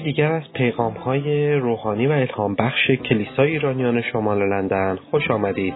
یکی 0.00 0.12
دیگر 0.12 0.32
از 0.32 0.52
پیغام 0.52 0.92
های 0.92 1.54
روحانی 1.54 2.06
و 2.06 2.12
الهام 2.12 2.54
بخش 2.54 2.90
کلیسای 2.90 3.50
ایرانیان 3.50 4.02
شمال 4.02 4.38
لندن 4.38 4.98
خوش 5.10 5.30
آمدید. 5.30 5.74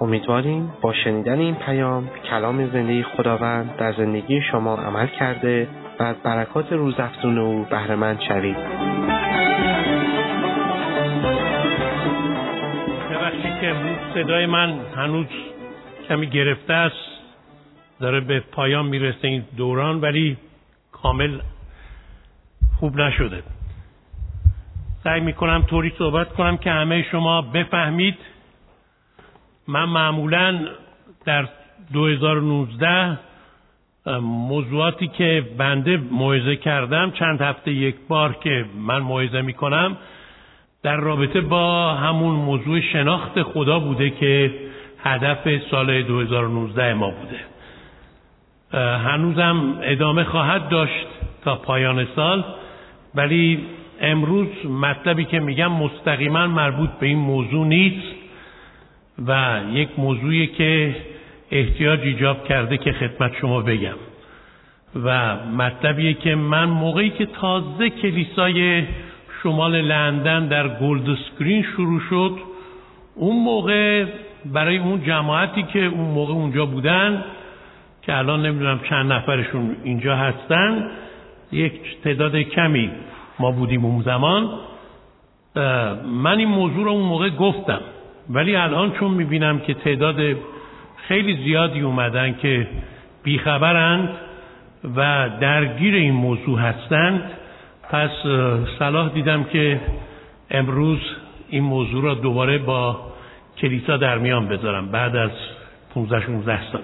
امیدواریم 0.00 0.72
با 0.80 0.92
شنیدن 0.92 1.38
این 1.38 1.54
پیام 1.54 2.10
کلام 2.30 2.70
زندگی 2.70 3.02
خداوند 3.02 3.76
در 3.76 3.92
زندگی 3.92 4.40
شما 4.40 4.76
عمل 4.76 5.06
کرده 5.06 5.68
و 6.00 6.02
از 6.02 6.16
برکات 6.16 6.72
روزافزون 6.72 7.38
او 7.38 7.66
بهرهمند 7.70 8.20
شوید. 8.20 8.56
که 13.60 13.74
صدای 14.14 14.46
من 14.46 14.80
هنوز 14.96 15.26
کمی 16.08 16.26
گرفته 16.26 16.72
است 16.72 17.06
داره 18.00 18.20
به 18.20 18.40
پایان 18.40 18.86
می‌رسه 18.86 19.28
این 19.28 19.44
دوران 19.56 20.00
ولی 20.00 20.36
کامل 20.92 21.38
خوب 22.78 23.00
نشده. 23.00 23.42
سعی 25.04 25.20
می‌کنم 25.20 25.62
طوری 25.62 25.92
صحبت 25.98 26.28
کنم 26.28 26.56
که 26.56 26.70
همه 26.70 27.02
شما 27.02 27.42
بفهمید. 27.42 28.18
من 29.68 29.84
معمولا 29.84 30.66
در 31.24 31.48
2019 31.92 33.18
موضوعاتی 34.22 35.08
که 35.08 35.44
بنده 35.58 35.96
موعظه 35.96 36.56
کردم 36.56 37.10
چند 37.10 37.42
هفته 37.42 37.72
یک 37.72 37.96
بار 38.08 38.32
که 38.32 38.64
من 38.78 38.98
موعظه 38.98 39.42
می‌کنم 39.42 39.96
در 40.82 40.96
رابطه 40.96 41.40
با 41.40 41.94
همون 41.94 42.34
موضوع 42.34 42.80
شناخت 42.80 43.42
خدا 43.42 43.78
بوده 43.78 44.10
که 44.10 44.54
هدف 45.02 45.62
سال 45.70 46.02
2019 46.02 46.94
ما 46.94 47.10
بوده. 47.10 47.40
هنوزم 48.98 49.78
ادامه 49.82 50.24
خواهد 50.24 50.68
داشت 50.68 51.06
تا 51.44 51.56
پایان 51.56 52.06
سال. 52.16 52.44
ولی 53.16 53.58
امروز 54.00 54.48
مطلبی 54.80 55.24
که 55.24 55.40
میگم 55.40 55.72
مستقیما 55.72 56.46
مربوط 56.46 56.90
به 56.90 57.06
این 57.06 57.18
موضوع 57.18 57.66
نیست 57.66 58.06
و 59.26 59.60
یک 59.72 59.88
موضوعی 59.98 60.46
که 60.46 60.96
احتیاج 61.50 62.00
ایجاب 62.00 62.44
کرده 62.44 62.76
که 62.76 62.92
خدمت 62.92 63.32
شما 63.40 63.60
بگم. 63.60 63.96
و 65.04 65.36
مطلبیه 65.36 66.14
که 66.14 66.34
من 66.34 66.64
موقعی 66.64 67.10
که 67.10 67.26
تازه 67.26 67.90
کلیسای 67.90 68.84
شمال 69.42 69.80
لندن 69.80 70.46
در 70.46 70.68
Golders 70.68 71.14
Green 71.14 71.62
شروع 71.62 72.00
شد 72.10 72.38
اون 73.14 73.44
موقع 73.44 74.04
برای 74.44 74.78
اون 74.78 75.04
جماعتی 75.04 75.62
که 75.62 75.84
اون 75.84 76.10
موقع 76.10 76.32
اونجا 76.32 76.66
بودن 76.66 77.24
که 78.02 78.16
الان 78.16 78.46
نمی‌دونم 78.46 78.80
چند 78.88 79.12
نفرشون 79.12 79.76
اینجا 79.84 80.16
هستن 80.16 80.90
یک 81.52 82.02
تعداد 82.04 82.36
کمی 82.36 82.90
ما 83.38 83.50
بودیم 83.50 83.84
اون 83.84 84.02
زمان 84.02 84.50
من 86.04 86.38
این 86.38 86.48
موضوع 86.48 86.84
رو 86.84 86.90
اون 86.90 87.02
موقع 87.02 87.30
گفتم. 87.30 87.80
ولی 88.30 88.56
الان 88.56 88.92
چون 88.92 89.10
می‌بینم 89.10 89.58
که 89.58 89.74
تعداد 89.74 90.16
خیلی 90.96 91.36
زیادی 91.44 91.80
اومدن 91.80 92.34
که 92.42 92.68
بیخبرند 93.22 94.08
و 94.96 95.30
درگیر 95.40 95.94
این 95.94 96.14
موضوع 96.14 96.58
هستند 96.58 97.30
پس 97.90 98.10
صلاح 98.78 99.08
دیدم 99.08 99.44
که 99.44 99.80
امروز 100.50 100.98
این 101.48 101.62
موضوع 101.62 102.04
را 102.04 102.14
دوباره 102.14 102.58
با 102.58 103.00
کلیسا 103.58 103.96
در 103.96 104.18
میان 104.18 104.48
بذارم 104.48 104.88
بعد 104.88 105.16
از 105.16 105.30
15 105.94 106.26
16 106.26 106.72
سال. 106.72 106.82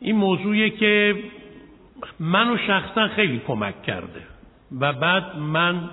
این 0.00 0.16
موضوعیه 0.16 0.70
که 0.70 1.14
منو 2.20 2.56
شخصا 2.66 3.08
خیلی 3.08 3.42
کمک 3.46 3.82
کرده 3.82 4.22
و 4.80 4.92
بعد 4.92 5.36
من 5.36 5.90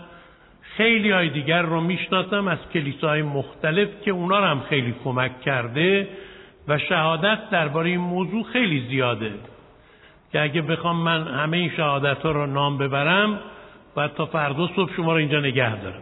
خیلی 0.62 1.12
های 1.12 1.30
دیگر 1.30 1.62
رو 1.62 1.81
می‌شناسم 1.81 2.47
از 2.47 2.58
کلیساهای 2.74 3.22
مختلف 3.22 3.90
که 4.06 4.12
اونا 4.12 4.38
هم 4.38 4.59
خیلی 4.59 4.96
کمک 5.03 5.42
کرده 5.42 6.08
و 6.68 6.78
شهادت 6.78 7.50
درباره 7.52 7.90
این 7.90 8.00
موضوع 8.00 8.44
خیلی 8.44 8.88
زیاده. 8.90 9.31
که 10.31 10.42
اگه 10.42 10.62
بخوام 10.62 10.96
من 10.96 11.28
همه 11.28 11.58
این 11.58 11.72
شهادت 11.78 12.18
ها 12.18 12.31
رو 12.31 12.46
نام 12.46 12.78
ببرم 12.78 13.40
باید 13.96 14.13
تا 14.13 14.25
فردا 14.25 14.69
صبح 14.75 14.96
شما 14.96 15.12
رو 15.12 15.18
اینجا 15.18 15.40
نگه 15.40 15.81
دارم. 15.81 16.02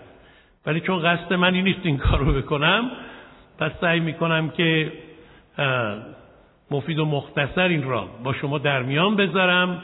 ولی 0.65 0.79
چون 0.79 0.99
قصد 0.99 1.33
منی 1.33 1.61
نیست 1.61 1.79
این 1.83 1.97
کار 1.97 2.19
رو 2.19 2.33
بکنم 2.33 2.91
پس 3.59 3.71
سعی 3.81 3.99
می‌کنم 3.99 4.49
که 4.49 4.91
مفید 6.71 6.99
و 6.99 7.05
مختصر 7.05 7.67
این 7.67 7.83
را 7.83 8.07
با 8.23 8.33
شما 8.33 8.57
در 8.57 8.83
میان 8.83 9.15
بذارم 9.15 9.83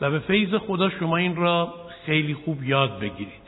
و 0.00 0.10
به 0.10 0.18
فیض 0.18 0.54
خدا 0.54 0.90
شما 0.90 1.16
این 1.16 1.36
را 1.36 1.74
خیلی 2.06 2.34
خوب 2.34 2.64
یاد 2.64 3.00
بگیرید. 3.00 3.46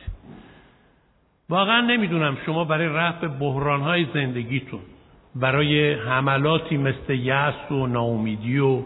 واقعا 1.48 1.80
نمی‌دونم 1.80 2.36
شما 2.46 2.64
برای 2.64 2.88
رفع 2.88 3.26
بحرانهای 3.26 4.06
زندگیتون 4.14 4.80
برای 5.34 5.92
حملاتی 5.92 6.76
مثل 6.76 7.14
یأس 7.14 7.70
و 7.72 7.86
ناامیدی 7.86 8.58
و 8.58 8.82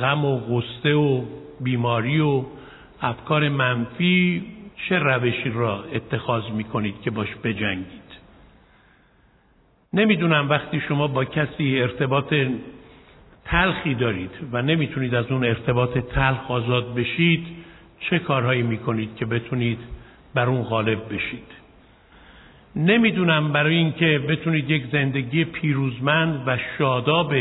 غم 0.00 0.24
و 0.24 0.38
غصه 0.38 0.94
و 0.94 1.22
بیماری 1.60 2.20
و 2.20 2.44
افکار 3.00 3.48
منفی 3.48 4.44
چه 4.88 4.98
روشی 4.98 5.50
را 5.50 5.84
اتخاذ 5.92 6.50
می‌کنید 6.50 7.00
که 7.02 7.10
باش 7.10 7.28
بجنگید؟ 7.44 8.04
نمی‌دونم 9.92 10.50
وقتی 10.50 10.80
شما 10.80 11.06
با 11.06 11.24
کسی 11.24 11.80
ارتباط 11.80 12.34
تلخی 13.44 13.94
دارید 13.94 14.30
و 14.52 14.62
نمی‌تونید 14.62 15.14
از 15.14 15.30
اون 15.30 15.44
ارتباط 15.44 15.98
تلخ 15.98 16.50
آزاد 16.50 16.94
بشید 16.94 17.46
چه 18.00 18.18
کارهایی 18.18 18.62
می‌کنید 18.62 19.16
که 19.16 19.26
بتونید 19.26 19.78
بر 20.34 20.46
اون 20.46 20.62
غالب 20.62 21.14
بشید؟ 21.14 21.64
نمی‌دونم 22.76 23.52
برای 23.52 23.74
اینکه 23.74 24.18
بتونید 24.28 24.70
یک 24.70 24.84
زندگی 24.92 25.44
پیروزمند 25.44 26.42
و 26.46 26.58
شاداب 26.78 27.34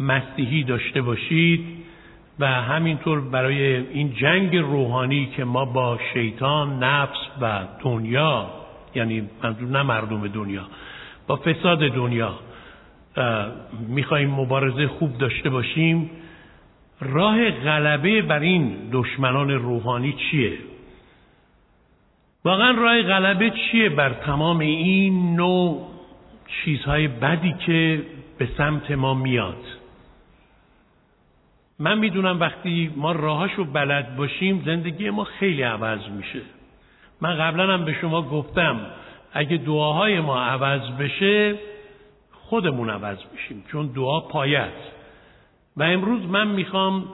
مسیحی 0.00 0.64
داشته 0.64 1.02
باشید 1.02 1.84
و 2.38 2.46
همینطور 2.46 3.20
برای 3.20 3.76
این 3.76 4.12
جنگ 4.12 4.56
روحانی 4.56 5.26
که 5.36 5.44
ما 5.44 5.64
با 5.64 5.98
شیطان 6.12 6.84
نفس 6.84 7.18
و 7.40 7.60
دنیا 7.84 8.50
یعنی 8.94 9.28
منظور 9.42 9.68
نه 9.68 9.82
مردم 9.82 10.28
دنیا 10.28 10.62
با 11.26 11.36
فساد 11.36 11.78
دنیا 11.78 12.34
می‌خوایم 13.88 14.30
مبارزه 14.30 14.88
خوب 14.88 15.18
داشته 15.18 15.50
باشیم. 15.50 16.10
راه 17.00 17.50
غلبه 17.50 18.22
بر 18.22 18.38
این 18.38 18.76
دشمنان 18.92 19.50
روحانی 19.50 20.12
چیه؟ 20.12 20.52
واقعا 22.44 22.70
راه 22.70 23.02
غلبه 23.02 23.50
چیه 23.50 23.88
بر 23.88 24.10
تمام 24.10 24.58
این 24.58 25.36
نوع 25.36 25.86
چیزهای 26.46 27.08
بدی 27.08 27.54
که 27.66 28.02
به 28.38 28.48
سمت 28.58 28.90
ما 28.90 29.14
میاد؟ 29.14 29.64
من 31.78 31.98
می‌دونم 31.98 32.40
وقتی 32.40 32.90
ما 32.96 33.12
راهاشو 33.12 33.64
بلد 33.64 34.16
باشیم 34.16 34.62
زندگی 34.66 35.10
ما 35.10 35.24
خیلی 35.24 35.62
عوض 35.62 36.08
میشه. 36.08 36.40
من 37.20 37.38
قبلا 37.38 37.74
هم 37.74 37.84
به 37.84 37.92
شما 38.00 38.22
گفتم 38.22 38.80
اگه 39.32 39.56
دعاهای 39.56 40.20
ما 40.20 40.40
عوض 40.40 40.90
بشه 40.90 41.54
خودمون 42.48 42.90
عوض 42.90 43.18
میشیم 43.32 43.64
چون 43.72 43.86
دعا 43.86 44.20
پایه 44.20 44.68
و 45.76 45.82
امروز 45.82 46.22
من 46.22 46.48
می‌خوام 46.48 47.04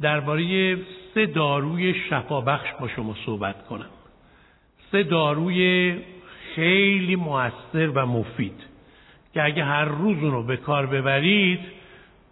درباره 0.00 0.76
سه 1.14 1.26
داروی 1.26 1.94
شفابخش 2.10 2.68
با 2.80 2.88
شما 2.88 3.14
صحبت 3.26 3.66
کنم. 3.66 3.90
سه 4.92 5.02
داروی 5.02 5.96
خیلی 6.54 7.16
موثر 7.16 7.88
و 7.94 8.06
مفید 8.06 8.64
که 9.34 9.44
اگه 9.44 9.64
هر 9.64 9.84
روز 9.84 10.22
اونو 10.22 10.42
به 10.42 10.56
کار 10.56 10.86
ببرید 10.86 11.60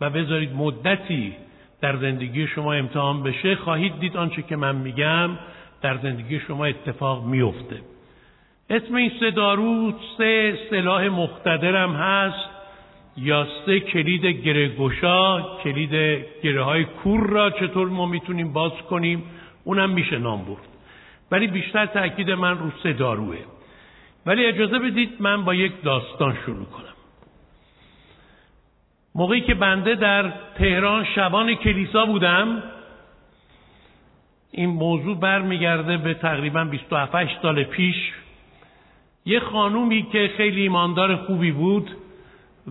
و 0.01 0.11
بذارید 0.11 0.53
مدتی 0.53 1.33
در 1.81 1.97
زندگی 1.97 2.47
شما 2.47 2.73
امتحان 2.73 3.23
بشه 3.23 3.57
خواهید 3.57 4.01
دید 4.01 4.17
آنچه 4.17 4.43
که 4.43 4.57
من 4.57 4.77
میگم 4.77 5.31
در 5.83 5.99
زندگی 5.99 6.41
شما 6.41 6.65
اتفاق 6.65 7.25
میفته. 7.25 7.81
اسم 8.71 8.95
این 8.95 9.13
سه 9.21 9.31
دارو 9.31 9.93
سه 10.19 10.59
سلاح 10.71 11.09
مختدرم 11.09 11.93
هست 11.93 12.49
یا 13.17 13.47
سه 13.67 13.81
کلید 13.81 14.27
گره 14.27 14.69
گشا 14.69 15.41
کلید 15.65 16.25
گره 16.43 16.63
های 16.63 16.85
کور 16.85 17.27
را 17.27 17.51
چطور 17.51 17.89
ما 17.89 18.07
می‌تونیم 18.07 18.53
باز 18.53 18.73
کنیم؟ 18.73 19.23
اونم 19.65 19.91
میشه 19.91 20.19
نام 20.19 20.45
برد. 20.45 20.69
ولی 21.31 21.47
بیشتر 21.47 21.87
تاکید 21.87 22.31
من 22.31 22.59
رو 22.59 22.71
سه 22.83 22.93
داروه. 22.93 23.37
ولی 24.27 24.47
اجازه 24.47 24.79
بدید 24.79 25.11
من 25.21 25.45
با 25.45 25.55
یک 25.55 25.73
داستان 25.83 26.37
شروع 26.47 26.65
کنم. 26.65 26.95
موقعی 29.15 29.41
که 29.41 29.55
بنده 29.55 29.95
در 29.95 30.33
تهران 30.59 31.07
شبان 31.15 31.55
کلیسا 31.55 32.07
بودم 32.07 32.63
این 34.51 34.71
موضوع 34.71 35.19
برمیگرده 35.19 35.97
به 35.97 36.15
تقریبا 36.15 36.65
27 36.65 37.43
سال 37.43 37.65
پیش. 37.65 38.13
یه 39.27 39.41
خانومی 39.41 40.03
که 40.13 40.31
خیلی 40.37 40.63
ایماندار 40.63 41.17
خوبی 41.17 41.53
بود 41.53 41.91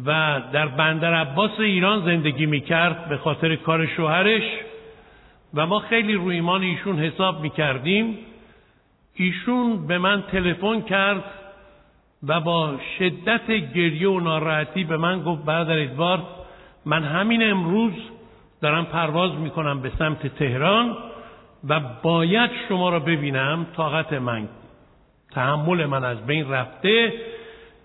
و 0.06 0.42
در 0.54 0.68
بندر 0.68 1.14
عباس 1.14 1.60
ایران 1.60 2.06
زندگی 2.06 2.46
می‌کرد 2.46 3.10
به 3.10 3.18
خاطر 3.18 3.56
کار 3.56 3.86
شوهرش 3.86 4.44
و 5.54 5.66
ما 5.66 5.80
خیلی 5.80 6.14
روی 6.14 6.36
ایمان 6.36 6.62
ایشون 6.62 7.00
حساب 7.00 7.42
می‌کردیم. 7.42 8.18
ایشون 9.16 9.88
به 9.88 9.98
من 9.98 10.24
تلفن 10.32 10.82
کرد 10.82 11.24
و 12.28 12.40
با 12.40 12.74
شدت 13.00 13.48
گریه 13.48 14.10
و 14.10 14.20
ناراحتی 14.20 14.84
به 14.84 14.98
من 14.98 15.24
گفت 15.24 15.46
برادر 15.46 15.80
ادوارد 15.80 16.24
من 16.86 17.04
همین 17.04 17.52
امروز 17.52 17.94
دارم 18.62 18.86
پرواز 18.86 19.32
می‌کنم 19.32 19.82
به 19.82 19.92
سمت 20.00 20.28
تهران 20.28 20.98
و 21.70 21.80
باید 22.04 22.52
شما 22.70 22.90
را 22.90 23.00
ببینم 23.00 23.66
طاقت 23.76 24.14
من 24.14 24.48
تحمل 25.36 25.86
من 25.86 26.04
از 26.04 26.26
بین 26.26 26.50
رفته 26.50 27.14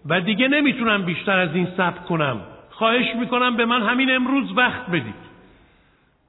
و 0.06 0.20
دیگه 0.20 0.48
نمی‌تونم 0.48 1.02
بیشتر 1.02 1.38
از 1.38 1.54
این 1.54 1.68
صبر 1.76 1.98
کنم. 1.98 2.40
خواهش 2.70 3.14
می‌کنم 3.20 3.56
به 3.56 3.64
من 3.64 3.82
همین 3.82 4.10
امروز 4.10 4.52
وقت 4.56 4.86
بدید. 4.90 5.28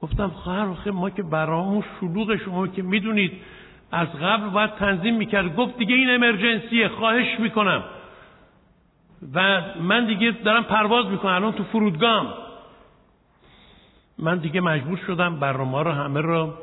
گفتم 0.02 0.28
خواهر 0.28 0.90
ما 0.90 1.10
که 1.10 1.22
برامون 1.22 1.84
شلوغ 2.00 2.36
شما 2.36 2.66
که 2.66 2.82
می‌دونید 2.82 3.32
از 3.92 4.08
قبل 4.22 4.48
باید 4.48 4.74
تنظیم 4.74 5.16
می‌کرد 5.16 5.56
گفت 5.56 5.78
دیگه 5.78 5.94
این 5.94 6.10
امرجنسیه 6.10 6.88
خواهش 6.88 7.40
می‌کنم. 7.40 7.84
و 9.34 9.62
من 9.80 10.06
دیگه 10.06 10.30
دارم 10.30 10.64
پرواز 10.64 11.06
می‌کنم 11.06 11.32
الان 11.32 11.52
تو 11.52 11.64
فرودگام 11.64 12.34
من 14.18 14.38
دیگه 14.38 14.60
مجبور 14.60 14.98
شدم 15.06 15.40
برنامه 15.40 15.82
رو 15.82 15.90
همه 15.90 16.20
رو 16.20 16.54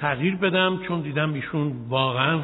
تغییر 0.00 0.36
بدم 0.36 0.78
چون 0.88 1.00
دیدم 1.00 1.32
ایشون 1.32 1.72
واقعا 1.88 2.40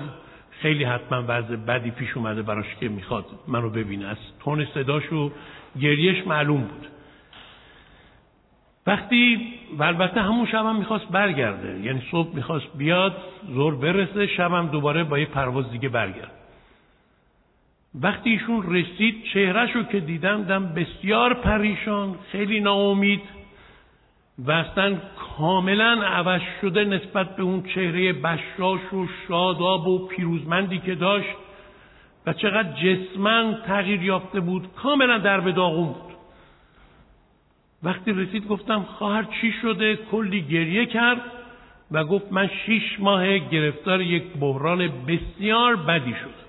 خیلی 0.61 0.85
حتما 0.85 1.25
وضع 1.29 1.57
بدی 1.57 1.91
پیش 1.91 2.17
اومده 2.17 2.43
براش 2.43 2.75
که 2.81 2.89
می‌خواد 2.89 3.27
منو 3.49 3.71
ببینه. 3.71 4.07
از 4.07 4.17
تون 4.45 4.67
صداش 4.75 5.13
و 5.13 5.33
گریش 5.81 6.27
معلوم 6.27 6.61
بود. 6.61 6.87
وقتی 8.87 9.49
و 9.79 9.83
البته 9.83 10.21
همون 10.21 10.47
شب 10.47 10.67
هم 10.67 10.77
می‌خواست 10.77 11.09
برگرده. 11.09 11.81
یعنی 11.81 12.03
صبح 12.11 12.35
می‌خواست 12.35 12.67
بیاد 12.79 13.17
زور 13.49 13.77
برسه 13.77 14.27
شبم 14.27 14.67
دوباره 14.67 15.05
با 15.05 15.19
یه 15.19 15.27
پرواز 15.27 15.71
دیگه 15.71 15.89
برگرد. 15.89 16.33
وقتی 18.03 18.31
ایشون 18.31 18.75
رسید 18.75 19.25
چهرهشو 19.35 19.83
که 19.83 20.01
دیدم 20.01 20.43
دم 20.43 20.67
بسیار 20.67 21.35
پریشان 21.35 22.15
خیلی 22.33 22.61
ناامید 22.61 23.21
و 24.39 24.53
اصلا 24.53 24.97
کاملا 25.37 26.03
عوض 26.03 26.41
شده 26.61 26.85
نسبت 26.85 27.37
به 27.37 27.43
اون 27.43 27.63
چهره 27.63 28.13
بشاش 28.13 28.93
و 28.93 29.07
شاداب 29.29 29.87
و 29.87 30.07
پیروزمندی 30.07 30.79
که 30.79 30.95
داشت 30.95 31.37
و 32.27 32.33
چقدر 32.33 32.73
جسمن 32.73 33.63
تغییر 33.67 34.03
یافته 34.03 34.41
بود 34.41 34.69
کاملا 34.75 35.19
در 35.19 35.41
به 35.41 35.53
داغون 35.53 35.87
بود. 35.87 36.15
وقتی 37.83 38.13
رسید 38.13 38.49
گفتم 38.49 38.83
خواهر 38.83 39.27
چی 39.41 39.53
شده؟ 39.63 39.97
کلی 39.97 40.43
گریه 40.43 40.87
کرد 40.87 41.21
و 41.91 42.05
گفت 42.05 42.33
من 42.33 42.51
شیش 42.67 43.01
ماه 43.01 43.39
گرفتار 43.39 44.01
یک 44.01 44.25
بحران 44.41 44.89
بسیار 45.07 45.77
بدی 45.77 46.15
شد 46.15 46.45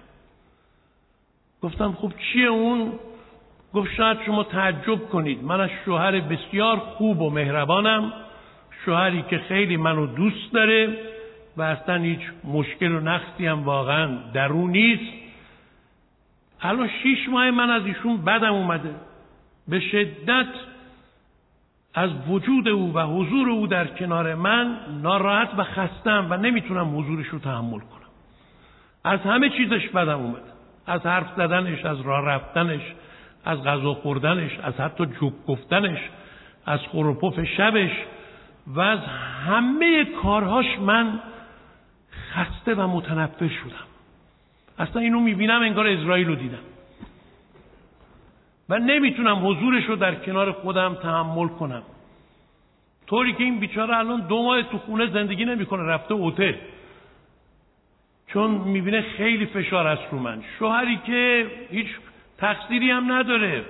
گفتم 1.62 1.92
خب 1.92 2.12
چیه 2.18 2.48
اون؟ 2.48 2.94
گفت 3.76 3.94
شاید 3.94 4.18
شما 4.26 4.44
تعجب 4.44 5.10
کنید. 5.10 5.44
من 5.44 5.62
از 5.62 5.70
شوهر 5.86 6.20
بسیار 6.20 6.78
خوب 6.78 7.22
و 7.22 7.30
مهربانم. 7.30 8.14
شوهری 8.86 9.24
که 9.30 9.38
خیلی 9.38 9.78
منو 9.78 10.06
دوست 10.06 10.54
داره 10.54 10.98
و 11.58 11.62
اصلا 11.62 11.96
هیچ 11.96 12.20
مشکل 12.44 12.92
و 12.92 13.00
نقصی 13.00 13.48
هم 13.48 13.64
واقعا 13.64 14.18
درون 14.34 14.72
نیست. 14.72 15.14
الان 16.62 16.90
شیش 17.04 17.30
ماه 17.30 17.52
من 17.52 17.70
از 17.70 17.86
ایشون 17.86 18.18
بدم 18.18 18.54
اومده. 18.54 18.96
به 19.68 19.80
شدت 19.80 20.48
از 21.94 22.10
وجود 22.28 22.68
او 22.68 22.94
و 22.94 23.00
حضور 23.00 23.50
او 23.50 23.68
در 23.68 23.88
کنار 23.88 24.36
من 24.36 24.78
ناراحت 25.02 25.50
و 25.58 25.64
خستم 25.64 26.28
و 26.30 26.38
نمی‌تونم 26.38 26.98
حضورش 27.00 27.28
رو 27.28 27.40
تحمل 27.40 27.80
کنم. 27.80 28.10
از 29.04 29.20
همه 29.20 29.50
چیزش 29.50 29.90
بدم 29.90 30.20
اومده. 30.20 30.52
از 30.88 31.06
حرف 31.06 31.28
زدنش 31.38 31.86
از 31.86 32.02
راه 32.02 32.26
رفتنش 32.26 32.82
از 33.46 33.64
غذا 33.64 33.94
خوردنش 33.94 34.60
از 34.64 34.74
حتی 34.74 35.06
جوک 35.06 35.34
گفتنش 35.48 36.00
از 36.66 36.80
خروپف 36.80 37.44
شبش 37.44 37.92
و 38.68 38.82
از 38.82 39.00
همه 39.48 40.06
کارهاش 40.06 40.80
من 40.80 41.20
خسته 42.34 42.76
و 42.76 42.88
متنفر 42.88 43.48
شدم. 43.48 43.86
اصلا 44.80 45.02
اینو 45.02 45.20
می‌بینم 45.20 45.62
انگار 45.62 45.88
اسرائیل 45.88 46.28
رو 46.28 46.36
دیدم. 46.36 46.58
و 48.70 48.80
نمی‌تونم 48.80 49.48
حضورش 49.48 49.86
رو 49.86 49.96
در 49.96 50.16
کنار 50.16 50.52
خودم 50.52 50.94
تحمل 50.96 51.48
کنم. 51.48 51.84
طوری 53.08 53.34
که 53.34 53.44
این 53.44 53.60
بیچاره 53.60 53.98
الان 53.98 54.22
دو 54.22 54.44
ماه 54.44 54.64
تو 54.64 54.78
خونه 54.78 55.08
زندگی 55.08 55.46
نمی‌کنه 55.46 55.84
رفته 55.84 56.14
اوتل 56.14 56.54
چون 58.28 58.52
می‌بینه 58.52 59.02
خیلی 59.02 59.46
فشار 59.46 59.88
است 59.88 60.04
رو 60.12 60.20
من. 60.20 60.44
شوهری 60.60 61.00
که 61.06 61.48
هیچ 61.72 61.88
تقصیری 62.38 62.92
هم 62.92 63.12
نداره. 63.12 63.66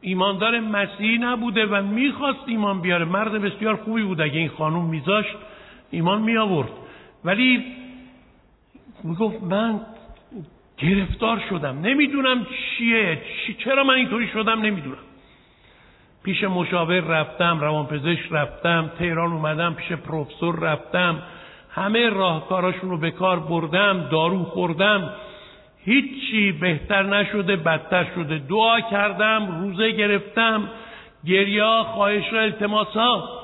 ایماندار 0.00 0.60
مسیحی 0.60 1.18
نبوده 1.18 1.66
و 1.66 1.82
می‌خواست 1.82 2.38
ایمان 2.46 2.80
بیاره. 2.80 3.04
مرد 3.04 3.32
بسیار 3.32 3.76
خوبی 3.76 4.02
بود. 4.02 4.20
اگه 4.20 4.38
این 4.38 4.48
خانوم 4.48 4.84
میذاشت 4.84 5.36
ایمان 5.90 6.22
می 6.22 6.36
آورد 6.36 6.68
ولی 7.24 7.64
می‌گفت 9.04 9.42
من 9.42 9.80
گرفتار 10.78 11.42
شدم. 11.50 11.80
نمی‌دونم 11.80 12.46
چیه. 12.78 13.22
چرا 13.64 13.84
من 13.84 13.94
اینطوری 13.94 14.28
شدم؟ 14.28 14.60
نمی‌دونم. 14.60 14.98
پیش 16.24 16.44
مشاور 16.44 17.00
رفتم 17.00 17.60
روانپزشک 17.60 18.28
رفتم 18.30 18.90
تهران 18.98 19.32
اومدم 19.32 19.74
پیش 19.74 19.92
پروفسور 19.92 20.60
رفتم. 20.60 21.22
همه 21.70 22.08
راهکاراشون 22.08 22.90
رو 22.90 22.98
به 22.98 23.10
کار 23.10 23.40
بردم 23.40 24.08
دارو 24.10 24.44
خوردم. 24.44 25.10
هیچی 25.84 26.52
بهتر 26.52 27.02
نشده 27.02 27.56
بدتر 27.56 28.06
شده. 28.14 28.38
دعا 28.38 28.80
کردم 28.80 29.60
روزه 29.60 29.90
گرفتم 29.90 30.68
گریا 31.24 31.82
خواهش 31.82 32.32
را 32.32 32.40
التماس 32.40 32.88
ها. 32.88 33.40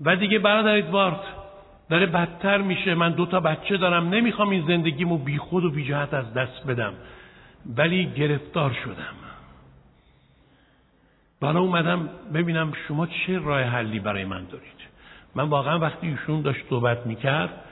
و 0.00 0.16
دیگه 0.16 0.38
برادر 0.38 0.76
ادوارد 0.76 1.20
داره 1.90 2.06
بدتر 2.06 2.58
میشه. 2.58 2.94
من 2.94 3.10
دو 3.10 3.26
تا 3.26 3.40
بچه 3.40 3.76
دارم 3.76 4.08
نمی‌خوام 4.08 4.50
این 4.50 4.64
زندگیمو 4.66 5.18
بی 5.18 5.38
خود 5.38 5.64
و 5.64 5.70
بی 5.70 5.84
جهت 5.84 6.14
از 6.14 6.34
دست 6.34 6.66
بدم. 6.66 6.92
ولی 7.76 8.06
گرفتار 8.06 8.76
شدم. 8.84 9.14
بالا 11.40 11.60
اومدم 11.60 12.08
ببینم 12.34 12.72
شما 12.88 13.06
چه 13.06 13.38
راه 13.38 13.62
حلی 13.62 14.00
برای 14.00 14.24
من 14.24 14.44
دارید. 14.44 14.80
من 15.34 15.48
واقعا 15.48 15.78
وقتی 15.78 16.06
ایشون 16.06 16.42
داشت 16.42 16.60
صحبت 16.70 17.06
می‌کرد 17.06 17.64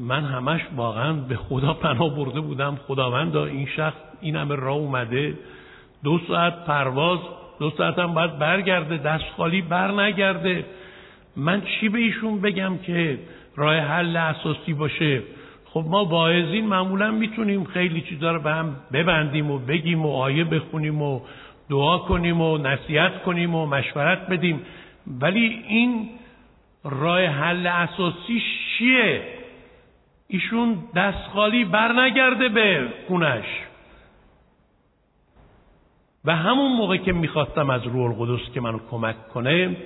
من 0.00 0.24
همش 0.24 0.60
واقعا 0.76 1.12
به 1.12 1.36
خدا 1.36 1.74
پناه 1.74 2.16
برده 2.16 2.40
بودم. 2.40 2.78
خداوندا 2.86 3.44
این 3.44 3.66
شخص 3.66 3.96
این 4.20 4.36
همه 4.36 4.54
راه 4.54 4.76
اومده. 4.76 5.34
دو 6.04 6.20
ساعت 6.28 6.64
پرواز 6.64 7.18
دو 7.58 7.70
ساعت 7.70 7.98
هم 7.98 8.14
باید 8.14 8.38
برگرده 8.38 8.96
دست 8.96 9.24
خالی 9.36 9.62
بر 9.62 9.90
نگرده. 9.90 10.64
من 11.36 11.62
چی 11.62 11.88
به 11.88 11.98
ایشون 11.98 12.40
بگم 12.40 12.78
که 12.78 13.18
راه 13.56 13.76
حل 13.76 14.16
اساسی 14.16 14.72
باشه؟ 14.72 15.22
خب 15.64 15.84
ما 15.88 16.04
واعظین 16.04 16.66
معمولا 16.66 17.10
می‌تونیم 17.10 17.64
خیلی 17.64 18.00
چیزا 18.00 18.32
رو 18.32 18.40
به 18.40 18.50
هم 18.50 18.76
ببندیم 18.92 19.50
و 19.50 19.58
بگیم 19.58 20.06
و 20.06 20.12
آیه 20.12 20.44
بخونیم 20.44 21.02
و 21.02 21.20
دعا 21.70 21.98
کنیم 21.98 22.40
و 22.40 22.58
نصیحت 22.58 23.22
کنیم 23.22 23.54
و 23.54 23.66
مشورت 23.66 24.26
بدیم. 24.26 24.60
ولی 25.20 25.62
این 25.68 26.08
راه 26.84 27.24
حل 27.24 27.66
اساسی 27.66 28.42
چیه؟ 28.78 29.39
ایشون 30.30 30.78
دست 30.94 31.28
خالی 31.34 31.64
بر 31.64 32.48
به 32.48 32.88
خونش. 33.08 33.44
و 36.24 36.36
همون 36.36 36.72
موقع 36.72 36.96
که 36.96 37.12
می‌خواستم 37.12 37.70
از 37.70 37.86
روح 37.86 38.20
القدس 38.20 38.52
که 38.54 38.60
منو 38.60 38.78
کمک 38.90 39.28
کنه 39.28 39.76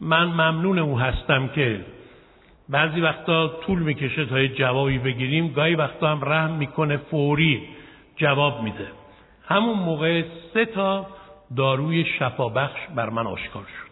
من 0.00 0.24
ممنون 0.24 0.78
او 0.78 0.98
هستم 0.98 1.48
که 1.48 1.84
بعضی 2.68 3.00
وقتا 3.00 3.48
طول 3.48 3.78
می‌کشه 3.78 4.26
تا 4.26 4.46
جوابی 4.46 4.98
بگیریم. 4.98 5.48
گاهی 5.48 5.74
وقتا 5.74 6.08
هم 6.08 6.24
رحم 6.24 6.50
می‌کنه 6.50 6.96
فوری 6.96 7.62
جواب 8.16 8.62
میده. 8.62 8.86
همون 9.48 9.78
موقع 9.78 10.22
سه 10.54 10.64
تا 10.64 11.06
داروی 11.56 12.04
شفابخش 12.18 12.80
بر 12.94 13.10
من 13.10 13.26
آشکار 13.26 13.62
شد. 13.62 13.91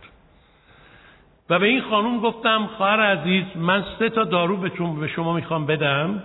و 1.50 1.58
به 1.58 1.66
این 1.66 1.82
خانوم 1.82 2.20
گفتم 2.20 2.66
خواهر 2.66 3.00
عزیز 3.00 3.44
من 3.56 3.84
سه 3.98 4.10
تا 4.10 4.24
دارو 4.24 4.56
به 4.56 5.08
شما 5.16 5.32
می‌خوام 5.32 5.66
بدم 5.66 6.22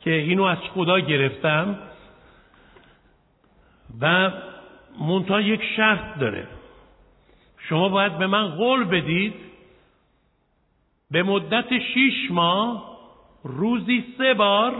که 0.00 0.10
اینو 0.10 0.42
از 0.42 0.58
خدا 0.74 1.00
گرفتم 1.00 1.78
و 4.00 4.30
منتها 5.00 5.40
یک 5.40 5.62
شرط 5.76 6.18
داره. 6.18 6.46
شما 7.58 7.88
باید 7.88 8.18
به 8.18 8.26
من 8.26 8.48
قول 8.48 8.84
بدید 8.84 9.34
به 11.10 11.22
مدت 11.22 11.78
شیش 11.78 12.30
ماه 12.30 12.96
روزی 13.44 14.04
سه 14.18 14.34
بار 14.34 14.74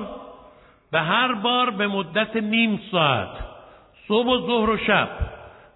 و 0.93 1.05
هر 1.05 1.35
بار 1.35 1.71
به 1.71 1.87
مدت 1.87 2.37
نیم 2.37 2.81
ساعت 2.91 3.31
صبح 4.09 4.26
و 4.26 4.47
ظهر 4.47 4.71
و 4.71 4.76
شب 4.76 5.09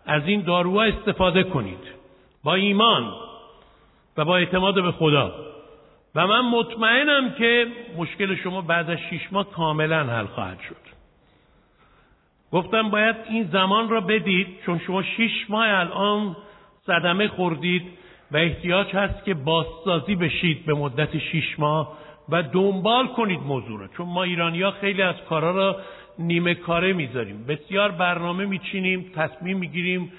از 0.06 0.22
این 0.26 0.42
داروها 0.42 0.82
استفاده 0.82 1.42
کنید. 1.42 1.98
با 2.44 2.54
ایمان 2.54 3.27
و 4.18 4.24
با 4.24 4.36
اعتماد 4.36 4.74
به 4.82 4.92
خدا. 4.92 5.32
و 6.14 6.26
من 6.26 6.40
مطمئنم 6.40 7.34
که 7.38 7.66
مشکل 7.96 8.36
شما 8.36 8.60
بعد 8.60 8.90
از 8.90 8.98
شیش 9.10 9.32
ماه 9.32 9.50
کاملا 9.50 10.04
حل 10.04 10.26
خواهد 10.26 10.60
شد. 10.68 10.88
گفتم 12.52 12.90
باید 12.90 13.16
این 13.30 13.44
زمان 13.44 13.88
را 13.88 14.00
بدید 14.00 14.46
چون 14.66 14.80
شما 14.86 15.02
شیش 15.02 15.32
ماه 15.48 15.68
الان 15.68 16.36
صدمه 16.86 17.28
خوردید 17.28 17.82
و 18.32 18.36
احتیاج 18.36 18.86
هست 18.94 19.24
که 19.24 19.34
بازسازی 19.34 20.14
بشید 20.14 20.66
به 20.66 20.74
مدت 20.74 21.18
شیش 21.18 21.58
ماه 21.58 21.98
و 22.28 22.42
دنبال 22.42 23.06
کنید 23.06 23.40
موضوع 23.40 23.80
را. 23.80 23.88
چون 23.88 24.06
ما 24.06 24.22
ایرانی 24.22 24.70
خیلی 24.70 25.02
از 25.02 25.14
کارا 25.28 25.50
را 25.50 25.76
نیمه 26.18 26.54
کاره 26.54 26.92
می‌ذاریم. 26.92 27.44
بسیار 27.48 27.90
برنامه 27.90 28.46
میچینیم 28.46 29.12
تصمیم 29.16 29.58
می‌گیریم 29.58 30.12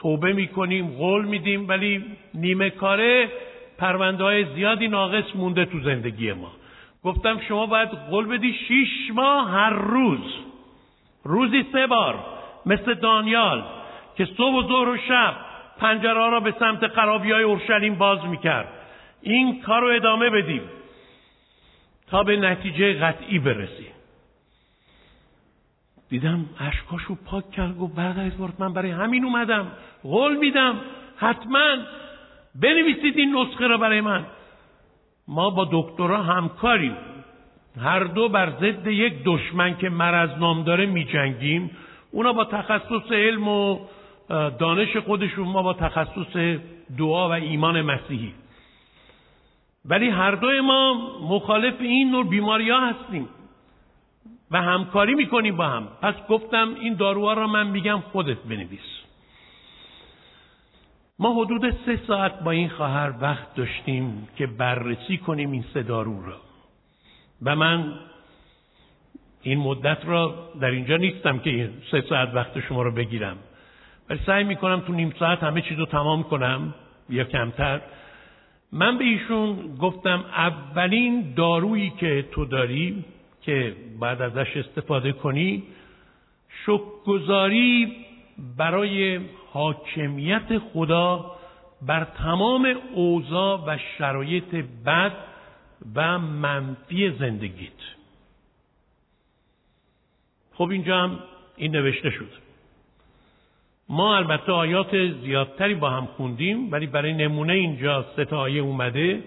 توبه 0.00 0.32
می‌کنیم 0.32 0.86
قول 0.86 1.24
میدیم 1.24 1.68
ولی 1.68 2.04
نیمه 2.34 2.70
کاره 2.70 3.28
پرونده 3.78 4.24
های 4.24 4.44
زیادی 4.54 4.88
ناقص 4.88 5.24
مونده 5.34 5.64
تو 5.64 5.80
زندگی 5.80 6.32
ما. 6.32 6.52
گفتم 7.04 7.40
شما 7.48 7.66
باید 7.66 7.88
قول 7.88 8.26
بدی 8.26 8.52
شیش 8.68 9.10
ماه 9.14 9.50
هر 9.50 9.70
روز. 9.70 10.34
روزی 11.24 11.66
سه 11.72 11.86
بار 11.86 12.18
مثل 12.66 12.94
دانیال 12.94 13.64
که 14.16 14.24
صبح 14.24 14.64
و 14.64 14.68
ظهر 14.68 14.88
و 14.88 14.96
شب 14.96 15.36
پنجره 15.78 16.30
را 16.30 16.40
به 16.40 16.54
سمت 16.58 16.84
قرابی 16.84 17.32
های 17.32 17.42
اورشلیم 17.42 17.94
باز 17.94 18.24
می‌کرد. 18.24 18.68
این 19.22 19.60
کار 19.60 19.80
رو 19.80 19.96
ادامه 19.96 20.30
بدیم 20.30 20.62
تا 22.10 22.22
به 22.22 22.36
نتیجه 22.36 22.94
قطعی 22.94 23.38
برسیم. 23.38 23.99
دیدم 26.10 26.44
اشکاشو 26.60 27.14
پاک 27.26 27.50
کرد 27.50 27.78
گفت 27.78 27.94
برادر 27.94 28.26
ادوارد 28.26 28.54
من 28.58 28.72
برای 28.72 28.90
همین 28.90 29.24
اومدم. 29.24 29.66
قول 30.02 30.36
میدم. 30.36 30.80
حتما 31.16 31.76
بنویسید 32.54 33.18
این 33.18 33.36
نسخه 33.36 33.66
را 33.66 33.78
برای 33.78 34.00
من. 34.00 34.26
ما 35.28 35.50
با 35.50 35.68
دکترا 35.72 36.22
همکاریم. 36.22 36.96
هر 37.80 38.04
دو 38.04 38.28
بر 38.28 38.50
ضد 38.50 38.86
یک 38.86 39.14
دشمن 39.24 39.76
که 39.76 39.88
مرض 39.88 40.38
نام 40.38 40.62
داره 40.62 40.86
میجنگیم. 40.86 41.70
اونا 42.10 42.32
با 42.32 42.44
تخصص 42.44 43.12
علم 43.12 43.48
و 43.48 43.78
دانش 44.58 44.96
خودشون 44.96 45.48
ما 45.48 45.62
با 45.62 45.72
تخصص 45.72 46.58
دعا 46.98 47.28
و 47.28 47.32
ایمان 47.32 47.82
مسیحی. 47.82 48.32
ولی 49.84 50.08
هر 50.08 50.30
دوی 50.30 50.60
ما 50.60 50.94
مخالف 51.28 51.74
این 51.80 52.10
نوع 52.10 52.28
بیماری 52.28 52.70
ها 52.70 52.86
هستیم. 52.86 53.28
و 54.50 54.62
همکاری 54.62 55.14
می‌کنیم 55.14 55.56
با 55.56 55.66
هم. 55.66 55.88
پس 56.02 56.14
گفتم 56.28 56.74
این 56.80 56.94
داروها 56.94 57.32
را 57.32 57.46
من 57.46 57.66
میگم 57.66 58.00
خودت 58.00 58.38
بنویس. 58.38 59.00
ما 61.18 61.34
حدود 61.34 61.70
سه 61.86 62.00
ساعت 62.06 62.40
با 62.40 62.50
این 62.50 62.68
خواهر 62.68 63.14
وقت 63.20 63.54
داشتیم 63.54 64.28
که 64.36 64.46
بررسی 64.46 65.18
کنیم 65.18 65.50
این 65.50 65.64
سه 65.74 65.82
دارو 65.82 66.26
را 66.26 66.36
و 67.42 67.56
من 67.56 67.94
این 69.42 69.58
مدت 69.58 69.98
را 70.04 70.48
در 70.60 70.70
اینجا 70.70 70.96
نیستم 70.96 71.38
که 71.38 71.70
سه 71.90 72.00
ساعت 72.08 72.34
وقت 72.34 72.60
شما 72.60 72.82
رو 72.82 72.90
بگیرم. 72.90 73.36
ولی 74.08 74.20
سعی 74.26 74.44
می‌کنم 74.44 74.80
تو 74.80 74.92
نیم 74.92 75.14
ساعت 75.18 75.42
همه 75.42 75.62
چیز 75.62 75.78
رو 75.78 75.86
تمام 75.86 76.22
کنم 76.22 76.74
یا 77.08 77.24
کمتر. 77.24 77.80
من 78.72 78.98
به 78.98 79.04
ایشون 79.04 79.76
گفتم 79.76 80.24
اولین 80.36 81.34
دارویی 81.34 81.90
که 81.90 82.28
تو 82.32 82.44
داری 82.44 83.04
که 83.42 83.76
بعد 84.00 84.22
ازش 84.22 84.56
استفاده 84.56 85.12
کنی 85.12 85.62
شکگذاری 86.66 87.96
برای 88.56 89.20
حاکمیت 89.52 90.58
خدا 90.58 91.36
بر 91.82 92.04
تمام 92.04 92.76
اوضاع 92.94 93.64
و 93.66 93.78
شرایط 93.98 94.54
بد 94.86 95.12
و 95.94 96.18
منفی 96.18 97.10
زندگیت. 97.10 97.80
خب 100.54 100.68
اینجا 100.70 100.98
هم 100.98 101.18
این 101.56 101.76
نوشته 101.76 102.10
شد. 102.10 102.30
ما 103.88 104.16
البته 104.16 104.52
آیات 104.52 105.12
زیادتری 105.12 105.74
با 105.74 105.90
هم 105.90 106.06
خوندیم 106.06 106.72
ولی 106.72 106.86
برای 106.86 107.12
نمونه 107.12 107.52
اینجا 107.52 108.06
سه 108.16 108.24
آیه 108.24 108.60
اومده. 108.60 109.22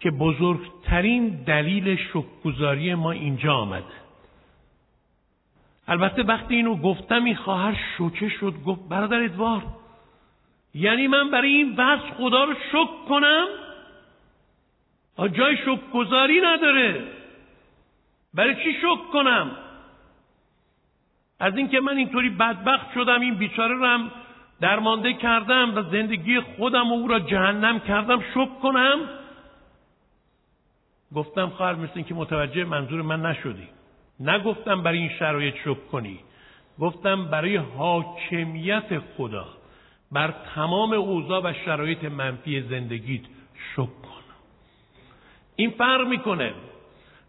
که 0.00 0.10
بزرگترین 0.10 1.28
دلیل 1.28 1.96
شکگذاری 1.96 2.94
ما 2.94 3.10
اینجا 3.10 3.54
آمده. 3.54 3.84
البته 5.88 6.22
وقتی 6.22 6.54
اینو 6.54 6.76
گفتم 6.76 7.24
این 7.24 7.36
خواهر 7.36 7.76
شوکه 7.98 8.28
شد 8.28 8.54
گفت 8.66 8.88
برادر 8.88 9.22
ادوار 9.22 9.62
یعنی 10.74 11.06
من 11.06 11.30
برای 11.30 11.56
این 11.56 11.72
وضع 11.76 12.14
خدا 12.18 12.44
رو 12.44 12.54
شک 12.54 13.08
کنم؟ 13.08 13.46
جای 15.32 15.56
شکگذاری 15.56 16.40
نداره. 16.40 17.04
برای 18.34 18.54
چی 18.54 18.72
شک 18.72 19.12
کنم؟ 19.12 19.50
از 21.40 21.56
اینکه 21.56 21.80
من 21.80 21.96
اینطوری 21.96 22.30
بدبخت 22.30 22.92
شدم 22.94 23.20
این 23.20 23.34
بیچاره 23.34 23.74
رو 23.74 23.86
هم 23.86 24.10
درمانده 24.60 25.12
کردم 25.12 25.76
و 25.76 25.82
زندگی 25.82 26.40
خودم 26.40 26.92
و 26.92 26.94
او 26.94 27.08
را 27.08 27.20
جهنم 27.20 27.80
کردم 27.80 28.20
شک 28.34 28.60
کنم؟ 28.62 28.98
گفتم 31.14 31.48
خواهر 31.48 31.74
مثل 31.74 31.92
اینکه 31.94 32.14
متوجه 32.14 32.64
منظور 32.64 33.02
من 33.02 33.26
نشدی. 33.26 33.68
نگفتم 34.20 34.82
برای 34.82 34.98
این 34.98 35.10
شرایط 35.18 35.54
شک 35.64 35.88
کنی. 35.92 36.18
گفتم 36.80 37.24
برای 37.24 37.56
حاکمیت 37.56 38.98
خدا 39.16 39.46
بر 40.12 40.34
تمام 40.54 40.92
اوضاع 40.92 41.40
و 41.44 41.52
شرایط 41.64 42.04
منفی 42.04 42.60
زندگیت 42.60 43.22
شک 43.76 43.76
کن. 43.76 44.22
این 45.56 45.70
فرق 45.70 46.08
می‌کنه. 46.08 46.52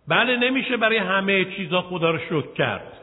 بله 0.07 0.37
نمیشه 0.37 0.77
برای 0.77 0.97
همه 0.97 1.45
چیزا 1.45 1.81
خدا 1.81 2.11
رو 2.11 2.17
شکر 2.17 2.53
کرد. 2.53 2.93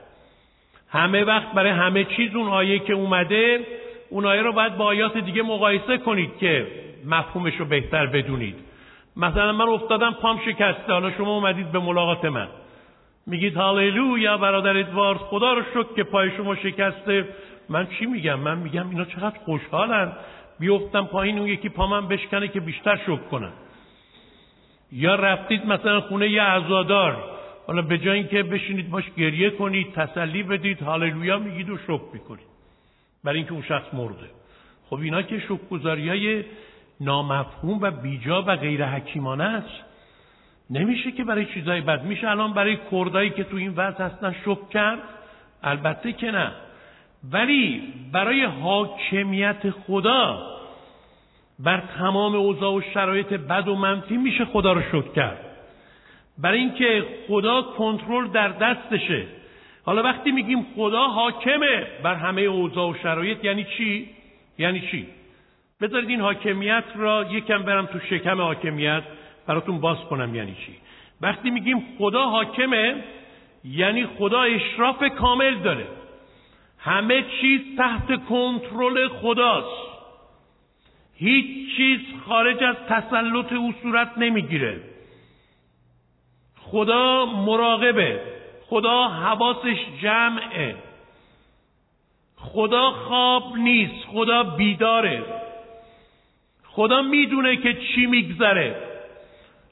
همه 0.88 1.24
وقت 1.24 1.52
برای 1.52 1.70
همه 1.70 2.04
چیز 2.04 2.34
اون 2.34 2.48
آیه 2.48 2.78
که 2.78 2.92
اومده 2.92 3.66
اون 4.10 4.26
آیه 4.26 4.42
رو 4.42 4.52
باید 4.52 4.76
با 4.76 4.84
آیات 4.84 5.18
دیگه 5.18 5.42
مقایسه 5.42 5.98
کنید 5.98 6.38
که 6.38 6.66
مفهومش 7.06 7.54
رو 7.54 7.64
بهتر 7.64 8.06
بدونید. 8.06 8.65
مثلا 9.16 9.52
من 9.52 9.68
افتادم 9.68 10.12
پام 10.12 10.40
شکسته 10.44 10.92
حالا 10.92 11.10
شما 11.10 11.34
اومدید 11.34 11.72
به 11.72 11.78
ملاقات 11.78 12.24
من. 12.24 12.48
میگید 13.26 13.56
هاللویا 13.56 14.38
برادر 14.38 14.76
ادوارد 14.76 15.18
خدا 15.18 15.52
رو 15.52 15.62
شکر 15.62 15.94
که 15.96 16.04
پای 16.04 16.30
شما 16.36 16.54
شکسته. 16.54 17.28
من 17.68 17.86
چی 17.98 18.06
میگم؟ 18.06 18.40
من 18.40 18.58
میگم 18.58 18.90
اینا 18.90 19.04
چقدر 19.04 19.38
خوشحالن. 19.44 20.12
بیفتم 20.58 21.04
پایین 21.04 21.38
اون 21.38 21.48
یکی 21.48 21.68
پامم 21.68 22.08
بشکنه 22.08 22.48
که 22.48 22.60
بیشتر 22.60 22.96
شکر 22.96 23.16
کنن 23.16 23.52
یا 24.92 25.14
رفتید 25.14 25.66
مثلا 25.66 26.00
خونه 26.00 26.28
یه 26.28 26.42
عزادار. 26.42 27.24
حالا 27.66 27.82
به 27.82 27.98
جای 27.98 28.18
اینکه 28.18 28.42
بشینید 28.42 28.90
باش 28.90 29.04
گریه 29.16 29.50
کنید 29.50 29.92
تسلی 29.92 30.42
بدید 30.42 30.82
هاللویا 30.82 31.38
میگید 31.38 31.70
و 31.70 31.76
شکر 31.76 32.04
می‌کنید. 32.12 32.46
برای 33.24 33.38
اینکه 33.38 33.52
اون 33.52 33.62
شخص 33.62 33.94
مرده. 33.94 34.30
خب 34.90 34.96
اینا 34.96 35.22
که 35.22 35.38
شکرگزاری 35.38 36.08
های 36.08 36.44
نامفهوم 37.00 37.78
و 37.82 37.90
بیجا 37.90 38.42
و 38.42 38.56
غیر 38.56 38.86
حکیمانه 38.86 39.44
است. 39.44 39.84
نمیشه 40.70 41.12
که 41.12 41.24
برای 41.24 41.46
چیزای 41.46 41.80
بد 41.80 42.04
میشه. 42.04 42.28
الان 42.28 42.52
برای 42.52 42.78
کردایی 42.90 43.30
که 43.30 43.44
تو 43.44 43.56
این 43.56 43.72
وضع 43.76 44.04
هستن 44.04 44.34
شک 44.44 44.70
کرد. 44.70 44.98
البته 45.62 46.12
که 46.12 46.30
نه. 46.30 46.52
ولی 47.32 47.82
برای 48.12 48.44
حاکمیت 48.44 49.70
خدا 49.70 50.56
بر 51.58 51.82
تمام 51.98 52.34
اوضاع 52.34 52.74
و 52.74 52.80
شرایط 52.94 53.32
بد 53.32 53.68
و 53.68 53.74
منفی 53.74 54.16
میشه 54.16 54.44
خدا 54.44 54.72
رو 54.72 54.82
شکر 54.82 55.12
کرد. 55.12 55.40
برای 56.38 56.58
اینکه 56.58 57.04
خدا 57.28 57.62
کنترل 57.62 58.28
در 58.28 58.48
دستشه. 58.48 59.26
حالا 59.84 60.02
وقتی 60.02 60.32
میگیم 60.32 60.66
خدا 60.76 61.08
حاکمه 61.08 61.86
بر 62.02 62.14
همه 62.14 62.42
اوضاع 62.42 62.90
و 62.90 62.94
شرایط 63.02 63.44
یعنی 63.44 63.66
چی؟ 63.76 64.08
یعنی 64.58 64.80
چی؟ 64.80 65.06
بذارید 65.80 66.08
این 66.08 66.20
حاکمیت 66.20 66.84
را 66.94 67.26
یکم 67.30 67.62
برم 67.62 67.86
تو 67.86 68.00
شکم 68.00 68.40
حاکمیت 68.40 69.02
براتون 69.46 69.80
باز 69.80 69.98
کنم 69.98 70.34
یعنی 70.34 70.54
چی؟ 70.66 70.76
وقتی 71.20 71.50
میگیم 71.50 71.84
خدا 71.98 72.26
حاکمه 72.26 73.04
یعنی 73.64 74.06
خدا 74.06 74.42
اشراف 74.42 75.04
کامل 75.18 75.54
داره. 75.54 75.86
همه 76.78 77.24
چیز 77.40 77.60
تحت 77.78 78.24
کنترل 78.24 79.08
خداست. 79.08 79.86
هیچ 81.14 81.76
چیز 81.76 82.00
خارج 82.28 82.62
از 82.62 82.76
تسلط 82.88 83.52
او 83.52 83.74
صورت 83.82 84.18
نمی‌گیره. 84.18 84.80
خدا 86.56 87.26
مراقبه. 87.26 88.20
خدا 88.66 89.08
حواسش 89.08 89.78
جمعه. 90.02 90.74
خدا 92.36 92.90
خواب 92.90 93.56
نیست. 93.56 94.06
خدا 94.06 94.42
بیداره. 94.42 95.45
خدا 96.76 97.02
می‌دونه 97.02 97.56
که 97.56 97.74
چی 97.74 98.06
میگذره. 98.06 98.76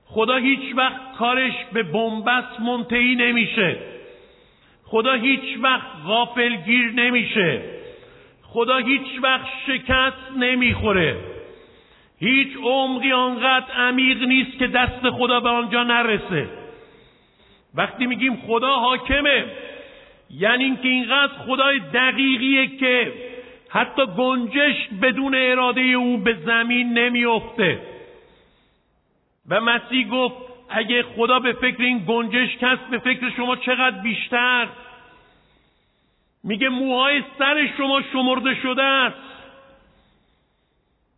خدا 0.04 0.36
هیچ 0.36 0.76
وقت 0.76 1.12
کارش 1.18 1.52
به 1.72 1.82
بنبست 1.82 2.60
منتهی 2.60 3.14
نمیشه. 3.14 3.76
خدا 4.84 5.12
هیچ 5.12 5.58
وقت 5.62 5.86
غافلگیر 6.06 6.90
نمیشه. 6.90 7.60
خدا 8.42 8.76
هیچ 8.76 9.06
وقت 9.22 9.46
شکست 9.66 10.36
نمی‌خوره. 10.36 11.16
هیچ 12.20 12.48
عمقی 12.62 13.12
آنقدر 13.12 13.72
عمیق 13.74 14.22
نیست 14.22 14.58
که 14.58 14.66
دست 14.66 15.10
خدا 15.10 15.40
به 15.40 15.48
آنجا 15.48 15.82
نرسه. 15.82 16.48
وقتی 17.74 18.06
میگیم 18.06 18.36
خدا 18.36 18.76
حاکمه 18.76 19.44
یعنی 20.30 20.64
اینکه 20.64 20.88
اینقدر 20.88 21.32
خدای 21.32 21.78
دقیقیه 21.78 22.66
که 22.66 23.12
حتی 23.74 24.06
گنجش 24.06 24.88
بدون 25.02 25.34
اراده 25.34 25.80
او 25.80 26.18
به 26.18 26.34
زمین 26.46 26.98
نمیافته. 26.98 27.80
و 29.48 29.60
مسیح 29.60 30.08
گفت 30.08 30.36
اگه 30.68 31.02
خدا 31.02 31.38
به 31.38 31.52
فکر 31.52 31.82
این 31.82 32.04
گنجش 32.08 32.56
کس 32.56 32.78
به 32.90 32.98
فکر 32.98 33.30
شما 33.30 33.56
چقدر 33.56 33.98
بیشتر؟ 34.02 34.68
میگه 36.44 36.68
موهای 36.68 37.22
سر 37.38 37.68
شما 37.76 38.02
شمرده 38.12 38.54
شده 38.54 38.82
است. 38.82 39.16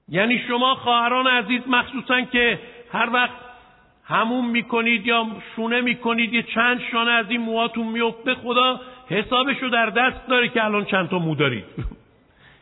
یعنی 0.09 0.39
شما 0.49 0.75
خواهران 0.75 1.27
عزیز 1.27 1.63
مخصوصا 1.67 2.21
که 2.21 2.59
هر 2.93 3.11
وقت 3.13 3.37
همون 4.05 4.45
می‌کنید 4.45 5.07
یا 5.07 5.27
شونه 5.57 5.81
می‌کنید 5.81 6.33
یه 6.33 6.43
چند 6.43 6.81
شانه 6.93 7.11
از 7.11 7.31
این 7.31 7.41
موهاتون 7.41 7.87
میفته 7.87 8.35
خدا 8.35 8.81
حسابش 9.09 9.57
رو 9.63 9.71
در 9.71 9.87
دست 9.87 10.29
داره 10.29 10.49
که 10.49 10.65
الان 10.65 10.85
چند 10.85 11.09
تا 11.09 11.19
مو 11.19 11.35
دارید. 11.35 11.65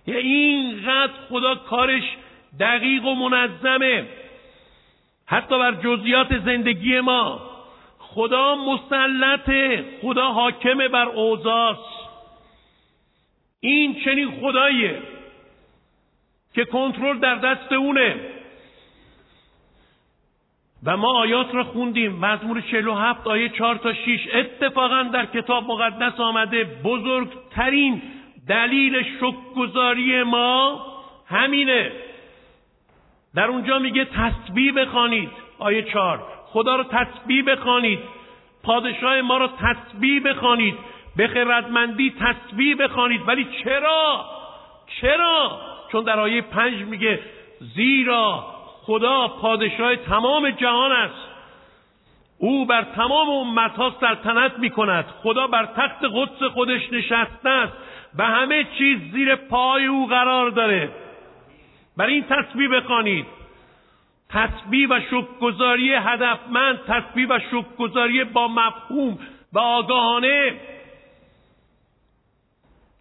یا 0.07 0.19
اینقدر 0.19 1.13
خدا 1.29 1.55
کارش 1.55 2.03
دقیق 2.61 3.05
و 3.05 3.15
منظمه. 3.15 4.07
حتی 5.27 5.59
بر 5.59 5.73
جزئیات 5.73 6.39
زندگی 6.39 7.01
ما 7.01 7.41
خدا 7.99 8.55
مسلطه 8.55 9.85
خدا 10.03 10.33
حاکمه 10.33 10.89
بر 10.89 11.09
اوضاع 11.09 11.77
این 13.61 14.01
چنین 14.05 14.41
خداییه 14.41 15.03
که 16.55 16.65
کنترل 16.65 17.19
در 17.19 17.35
دست 17.35 17.73
اونه. 17.73 18.17
و 20.85 20.97
ما 20.97 21.13
آیات 21.19 21.55
را 21.55 21.65
خوندیم 21.65 22.13
مزمور 22.13 22.61
47 22.61 23.27
آیه 23.27 23.49
4 23.49 23.77
تا 23.77 23.93
6 23.93 24.29
اتفاقا 24.35 25.03
در 25.03 25.27
کتاب 25.27 25.65
مقدس 25.65 26.21
آمده 26.21 26.65
بزرگترین 26.65 28.03
دلیل 28.49 29.03
شکرگزاری 29.03 30.23
ما 30.23 30.87
همینه. 31.29 31.93
در 33.35 33.47
اونجا 33.47 33.79
میگه 33.79 34.05
تسبیح 34.05 34.73
بخوانید. 34.73 35.31
آیه 35.59 35.83
4 35.83 36.23
خدا 36.47 36.77
رو 36.77 36.85
تسبیح 36.85 37.45
بخوانید. 37.45 37.99
پادشاه 38.63 39.21
ما 39.21 39.39
رو 39.39 39.49
تسبیح 39.49 40.23
بخوانید. 40.23 40.75
به 41.17 41.29
خردمندی 41.29 42.15
تسبیح 42.21 42.77
بخوانید. 42.77 43.21
ولی 43.27 43.47
چرا؟ 43.65 44.25
چرا؟ 45.01 45.61
چون 45.93 46.05
در 46.05 46.21
آیه 46.21 46.41
پنج 46.41 46.75
میگه 46.75 47.21
زیرا 47.61 48.47
خدا 48.83 49.29
پادشاه 49.29 49.97
تمام 49.97 50.51
جهان 50.51 50.93
است. 50.93 51.29
او 52.39 52.67
بر 52.67 52.83
تمام 52.83 53.29
امتها 53.29 53.95
سلطنت 54.01 54.59
می 54.59 54.71
کند 54.71 55.05
خدا 55.23 55.47
بر 55.47 55.67
تخت 55.67 56.05
قدس 56.15 56.43
خودش 56.53 56.93
نشسته 56.93 57.49
است. 57.49 57.73
و 58.19 58.25
همه 58.25 58.67
چیز 58.79 58.99
زیر 59.13 59.35
پای 59.35 59.87
او 59.87 60.07
قرار 60.07 60.51
داره. 60.51 60.91
بر 61.97 62.07
این 62.07 62.25
تسبیح 62.25 62.69
بخوانید. 62.69 63.27
تسبیح 64.31 64.89
و 64.89 65.01
شکرگزاری 65.01 65.95
هدفمند 65.95 66.79
تسبیح 66.79 67.27
و 67.29 67.39
شکرگزاری 67.39 68.25
با 68.25 68.49
مفهوم 68.49 69.19
و 69.53 69.59
آگاهانه. 69.59 70.55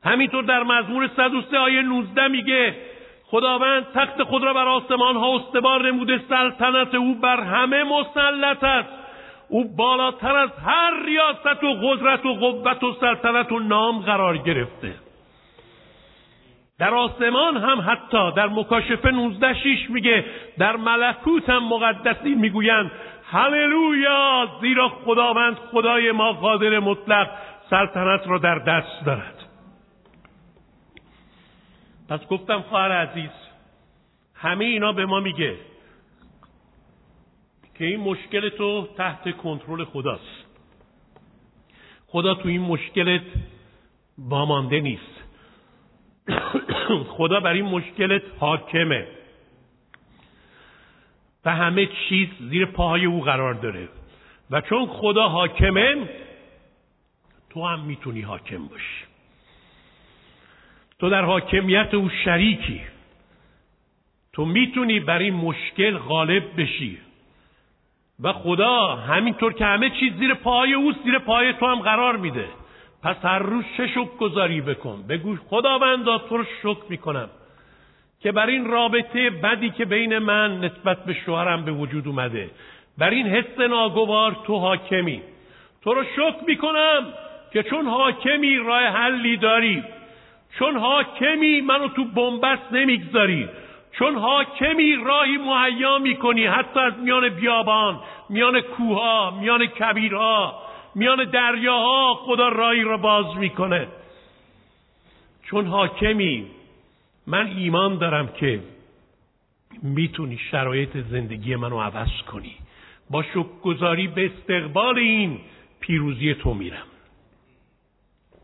همینطور 0.03 0.43
در 0.43 0.63
مزمور 0.63 1.10
103 1.15 1.58
آیه 1.58 1.82
19 1.82 2.27
میگه 2.27 2.75
خداوند 3.25 3.88
تخت 3.93 4.24
خود 4.24 4.43
را 4.43 4.53
بر 4.53 4.67
آسمان 4.67 5.15
ها 5.15 5.36
استوار 5.36 5.87
نموده 5.87 6.22
سلطنت 6.29 6.96
او 6.96 7.16
بر 7.16 7.42
همه 7.42 7.83
مسلط 7.83 8.64
است. 8.64 8.90
او 9.50 9.75
بالاتر 9.75 10.35
از 10.35 10.50
هر 10.66 11.03
ریاست 11.05 11.64
و 11.64 11.74
قدرت 11.74 12.25
و 12.25 12.33
قوت 12.33 12.83
و 12.83 12.94
سلطنت 13.00 13.51
و 13.51 13.59
نام 13.59 14.00
قرار 14.00 14.37
گرفته. 14.37 15.02
در 16.79 16.94
آسمان 16.94 17.57
هم 17.57 17.81
حتی 17.81 18.31
در 18.31 18.48
مکاشفه 18.48 19.12
19 19.12 19.53
شیش 19.53 19.90
میگه 19.90 20.25
در 20.57 20.75
ملکوت 20.75 21.50
هم 21.50 21.68
مقدسین 21.68 22.40
می‌گویند. 22.40 22.92
هللویا! 23.31 24.48
زیرا 24.62 24.90
خداوند 24.90 25.55
خدای 25.55 26.12
ما 26.12 26.33
قادر 26.33 26.79
مطلق 26.79 27.29
سلطنت 27.70 28.27
را 28.27 28.38
در 28.38 28.59
دست 28.59 29.05
دارد. 29.05 29.36
پس 32.09 32.27
گفتم 32.27 32.62
خواهر 32.62 32.92
عزیز 32.92 33.29
همه 34.36 34.66
اینا 34.66 34.94
به 34.94 35.05
ما 35.05 35.20
میگه 35.20 35.55
که 37.75 37.86
این 37.86 38.00
مشکل 38.00 38.50
تو 38.50 38.88
تحت 38.98 39.38
کنترل 39.38 39.83
خداست. 39.83 40.46
خدا 42.07 42.33
تو 42.33 42.50
این 42.50 42.62
مشکلت 42.62 43.22
وامانده 44.18 44.79
نیست. 44.79 45.23
خدا 47.17 47.39
بر 47.39 47.53
این 47.53 47.65
مشکلت 47.65 48.22
حاکمه. 48.39 49.07
و 51.46 51.55
همه 51.55 51.85
چیز 51.85 52.29
زیر 52.39 52.65
پاهای 52.65 53.05
او 53.05 53.22
قرار 53.22 53.53
داره. 53.53 53.87
و 54.51 54.61
چون 54.61 54.85
خدا 54.85 55.29
حاکمه 55.29 56.09
تو 57.50 57.67
هم 57.67 57.79
می‌تونی 57.79 58.22
حاکم 58.22 58.67
باشی. 58.67 59.05
تو 61.00 61.09
در 61.09 61.25
حاکمیت 61.25 61.93
او 61.93 62.09
شریکی. 62.25 62.81
تو 64.33 64.46
می‌تونی 64.46 65.00
بر 65.00 65.19
این 65.19 65.33
مشکل 65.33 65.98
غالب 65.98 66.61
بشی. 66.61 66.98
و 68.19 68.33
خدا 68.33 68.96
همینطور 68.96 69.53
که 69.53 69.65
همه 69.65 69.89
چیز 69.89 70.13
زیر 70.13 70.33
پای 70.33 70.74
او 70.74 70.93
زیر 71.03 71.19
پای 71.19 71.53
تو 71.53 71.65
هم 71.65 71.79
قرار 71.79 72.17
میده. 72.17 72.48
پس 73.03 73.16
هر 73.24 73.39
روز 73.39 73.63
چه 73.77 73.87
شک 73.87 74.18
گذاری 74.20 74.61
بکن. 74.61 75.03
بگو 75.09 75.35
خداوندا 75.50 76.18
تو 76.18 76.37
رو 76.37 76.44
شکر 76.44 76.83
می‌کنم 76.89 77.29
که 78.22 78.31
بر 78.31 78.48
این 78.48 78.66
رابطه 78.66 79.29
بدی 79.29 79.70
که 79.70 79.85
بین 79.85 80.18
من 80.18 80.59
نسبت 80.59 81.05
به 81.05 81.13
شوهرم 81.13 81.66
به 81.66 81.72
وجود 81.72 82.07
اومده 82.07 82.50
بر 82.98 83.09
این 83.09 83.27
حس 83.27 83.59
ناگوار 83.59 84.35
تو 84.46 84.57
حاکمی. 84.57 85.22
تو 85.83 85.94
رو 85.94 86.03
شکر 86.03 86.44
می‌کنم 86.48 87.13
که 87.53 87.63
چون 87.63 87.87
حاکمی 87.87 88.57
راه 88.57 88.83
حلی 88.83 89.37
داری 89.37 89.83
چون 90.59 90.77
حاکمی 90.77 91.61
منو 91.61 91.87
تو 91.87 92.03
بنبست 92.03 92.72
نمی‌گذاری 92.72 93.50
چون 93.92 94.16
حاکمی 94.16 94.96
راهی 94.96 95.37
مهیا 95.37 95.98
می‌کنی 95.98 96.46
حتی 96.46 96.79
از 96.79 96.94
میان 97.00 97.29
بیابان 97.29 98.00
میان 98.29 98.61
کوها 98.61 99.31
میان 99.42 99.66
کبیرها. 99.66 100.63
میان 100.96 101.29
دریاها 101.29 102.14
خدا 102.14 102.50
راهی 102.50 102.82
را 102.82 102.98
باز 102.98 103.38
می‌کنه. 103.38 103.88
چون 105.44 105.68
حاکمی 105.68 106.46
من 107.27 107.48
ایمان 107.48 107.98
دارم 107.98 108.27
که 108.27 108.64
می‌تونی 109.82 110.38
شرایط 110.51 110.98
زندگی 110.98 111.56
منو 111.56 111.82
عوض 111.82 112.22
کنی. 112.27 112.56
با 113.10 113.24
شکرگزاری 113.24 114.08
به 114.08 114.25
استقبال 114.25 114.98
این 114.98 115.40
پیروزی 115.79 116.34
تو 116.34 116.53
میرم. 116.53 116.88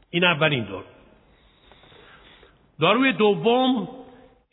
این 0.09 0.23
اولین 0.23 0.63
دور. 0.63 0.83
داروی 2.79 3.13
دوم 3.13 3.87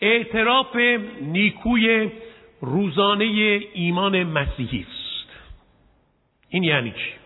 اعتراف 0.01 0.77
نیکوی 1.23 2.11
روزانه 2.61 3.25
ایمان 3.75 4.23
مسیحی 4.23 4.81
است. 4.81 5.31
این 6.49 6.63
یعنی 6.63 6.91
چی؟ 6.91 7.26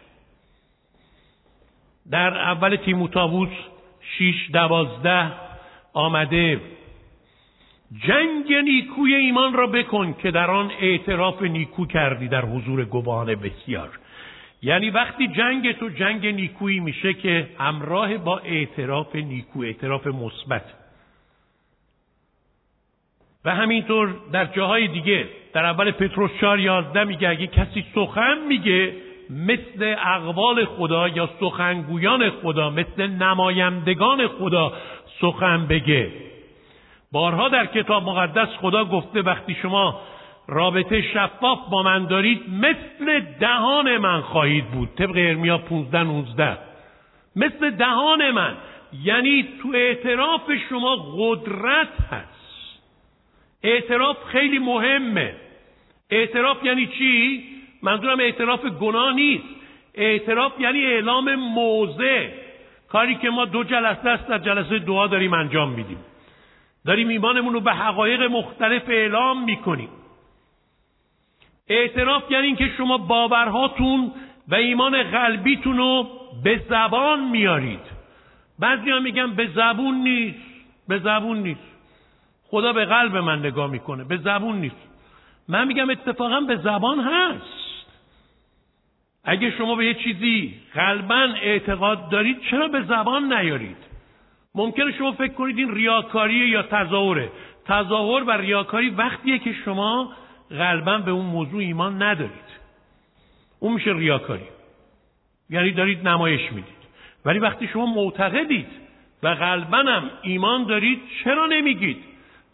در 2.11 2.39
اول 2.39 2.77
تیموتائوس 2.77 3.49
شیش 4.01 4.51
دوازده 4.53 5.33
آمده. 5.93 6.61
جنگ 8.07 8.53
نیکوی 8.53 9.15
ایمان 9.15 9.53
را 9.53 9.67
بکن 9.67 10.13
که 10.13 10.31
در 10.31 10.51
آن 10.51 10.71
اعتراف 10.81 11.43
نیکو 11.43 11.87
کردی 11.87 12.29
در 12.29 12.45
حضور 12.45 12.85
گواهان 12.85 13.35
بسیار. 13.35 13.99
یعنی 14.63 14.91
وقتی 14.91 15.29
جنگ 15.29 15.73
تو 15.73 15.89
جنگ 15.89 16.27
نیکویی 16.27 16.81
میشه 16.81 17.15
که 17.15 17.49
همراه 17.59 18.19
با 18.19 18.39
اعتراف 18.39 19.15
نیکو 19.15 19.63
اعتراف 19.63 20.07
مثبت. 20.07 20.65
و 23.45 23.55
همینطور 23.55 24.15
در 24.33 24.45
جاهای 24.45 24.89
دیگه 24.89 25.29
در 25.53 25.65
اول 25.65 25.91
پتروس 25.91 26.31
4 26.41 26.61
11 26.61 27.05
میگه 27.05 27.29
اگه 27.29 27.47
کسی 27.47 27.85
سخن 27.95 28.39
میگه 28.49 28.93
مثل 29.31 29.95
اقوال 29.99 30.65
خدا 30.65 31.09
یا 31.09 31.29
سخنگویان 31.41 32.31
خدا 32.31 32.71
مثل 32.71 33.07
نمایندگان 33.07 34.29
خدا 34.29 34.73
سخن 35.21 35.67
بگه. 35.67 36.11
بارها 37.13 37.49
در 37.49 37.67
کتاب 37.67 38.03
مقدس 38.03 38.49
خدا 38.49 38.85
گفته 38.85 39.23
وقتی 39.23 39.55
شما 39.63 40.01
رابطه 40.49 41.03
شفاف 41.03 41.59
با 41.71 41.83
من 41.83 42.07
دارید 42.07 42.43
مثل 42.49 43.21
دهان 43.41 43.99
من 43.99 44.21
خواهید 44.21 44.71
بود. 44.71 44.89
طبق 44.99 45.17
ارمیا 45.17 45.59
15 45.59 46.03
19 46.03 46.59
مثل 47.37 47.71
دهان 47.71 48.31
من. 48.31 48.57
یعنی 49.05 49.49
تو 49.63 49.73
اعتراف 49.75 50.53
شما 50.71 50.97
قدرت 51.19 52.01
هست. 52.11 52.81
اعتراف 53.63 54.17
خیلی 54.25 54.59
مهمه. 54.59 55.35
اعتراف 56.11 56.65
یعنی 56.65 56.87
چی؟ 56.87 57.60
منظورم 57.83 58.21
اعتراف 58.21 58.65
گناه 58.65 59.13
نیست. 59.13 59.45
اعتراف 59.95 60.61
یعنی 60.61 60.87
اعلام 60.87 61.35
موضع. 61.35 62.29
کاری 62.89 63.15
که 63.15 63.31
ما 63.31 63.45
دو 63.45 63.65
جلسه 63.65 64.09
است 64.09 64.27
در 64.29 64.39
جلسه 64.39 64.79
دعا 64.79 65.07
داریم 65.07 65.35
انجام 65.35 65.71
میدیم. 65.71 65.99
داریم 66.87 67.09
ایمانمون 67.09 67.55
رو 67.55 67.61
به 67.61 67.73
حقایق 67.73 68.23
مختلف 68.23 68.83
اعلام 68.89 69.45
می‌کنیم. 69.45 69.89
اعتراف 71.69 72.31
یعنی 72.31 72.47
اینکه 72.47 72.71
شما 72.77 72.99
باورهاتون 72.99 74.13
و 74.49 74.55
ایمان 74.55 75.03
قلبیتون 75.03 75.77
رو 75.77 76.09
به 76.45 76.61
زبان 76.69 77.21
میارید. 77.25 78.01
بعضی 78.59 78.91
ها 78.91 79.01
میگن 79.01 79.35
به 79.35 79.47
زبون 79.47 79.95
نیست. 79.95 80.39
به 80.89 80.99
زبون 80.99 81.39
نیست. 81.39 81.77
خدا 82.49 82.73
به 82.73 82.85
قلب 82.85 83.17
من 83.17 83.39
نگاه 83.39 83.71
می‌کنه. 83.71 84.05
به 84.05 84.17
زبون 84.17 84.57
نیست. 84.57 84.89
من 85.49 85.67
میگم 85.67 85.91
اتفاقا 85.91 86.41
به 86.41 86.57
زبان 86.57 87.01
هست. 87.01 87.60
اگه 89.25 89.51
شما 89.51 89.75
به 89.75 89.87
یه 89.87 89.95
چیزی 89.95 90.55
قلبا 90.75 91.29
اعتقاد 91.43 92.09
دارید 92.09 92.41
چرا 92.51 92.69
به 92.69 92.83
زبان 92.83 93.33
نیارید؟ 93.33 93.77
ممکنه 94.55 94.93
شما 94.93 95.13
فکر 95.13 95.33
کنید 95.33 95.59
این 95.59 95.75
ریاکاری 95.75 96.35
یا 96.35 96.63
تظاهره. 96.63 97.31
تظاهر 97.67 98.25
و 98.25 98.31
ریاکاری 98.31 98.91
وقتیه 98.91 99.39
که 99.39 99.53
شما 99.65 100.13
قلبا 100.51 100.99
به 100.99 101.11
اون 101.11 101.27
موضوع 101.27 101.61
ایمان 101.61 102.03
ندارید. 102.03 102.51
اون 103.61 103.73
میشه 103.73 103.93
ریاکاری. 103.93 104.47
یعنی 105.51 105.73
دارید 105.73 106.09
نمایش 106.09 106.53
می‌دید. 106.53 106.81
ولی 107.25 107.39
وقتی 107.39 107.69
شما 107.69 107.87
معتقدید 107.87 108.67
و 109.23 109.29
قلبا 109.29 109.79
هم 109.79 110.11
ایمان 110.23 110.65
دارید 110.65 111.01
چرا 111.25 111.47
نمیگید؟ 111.47 112.05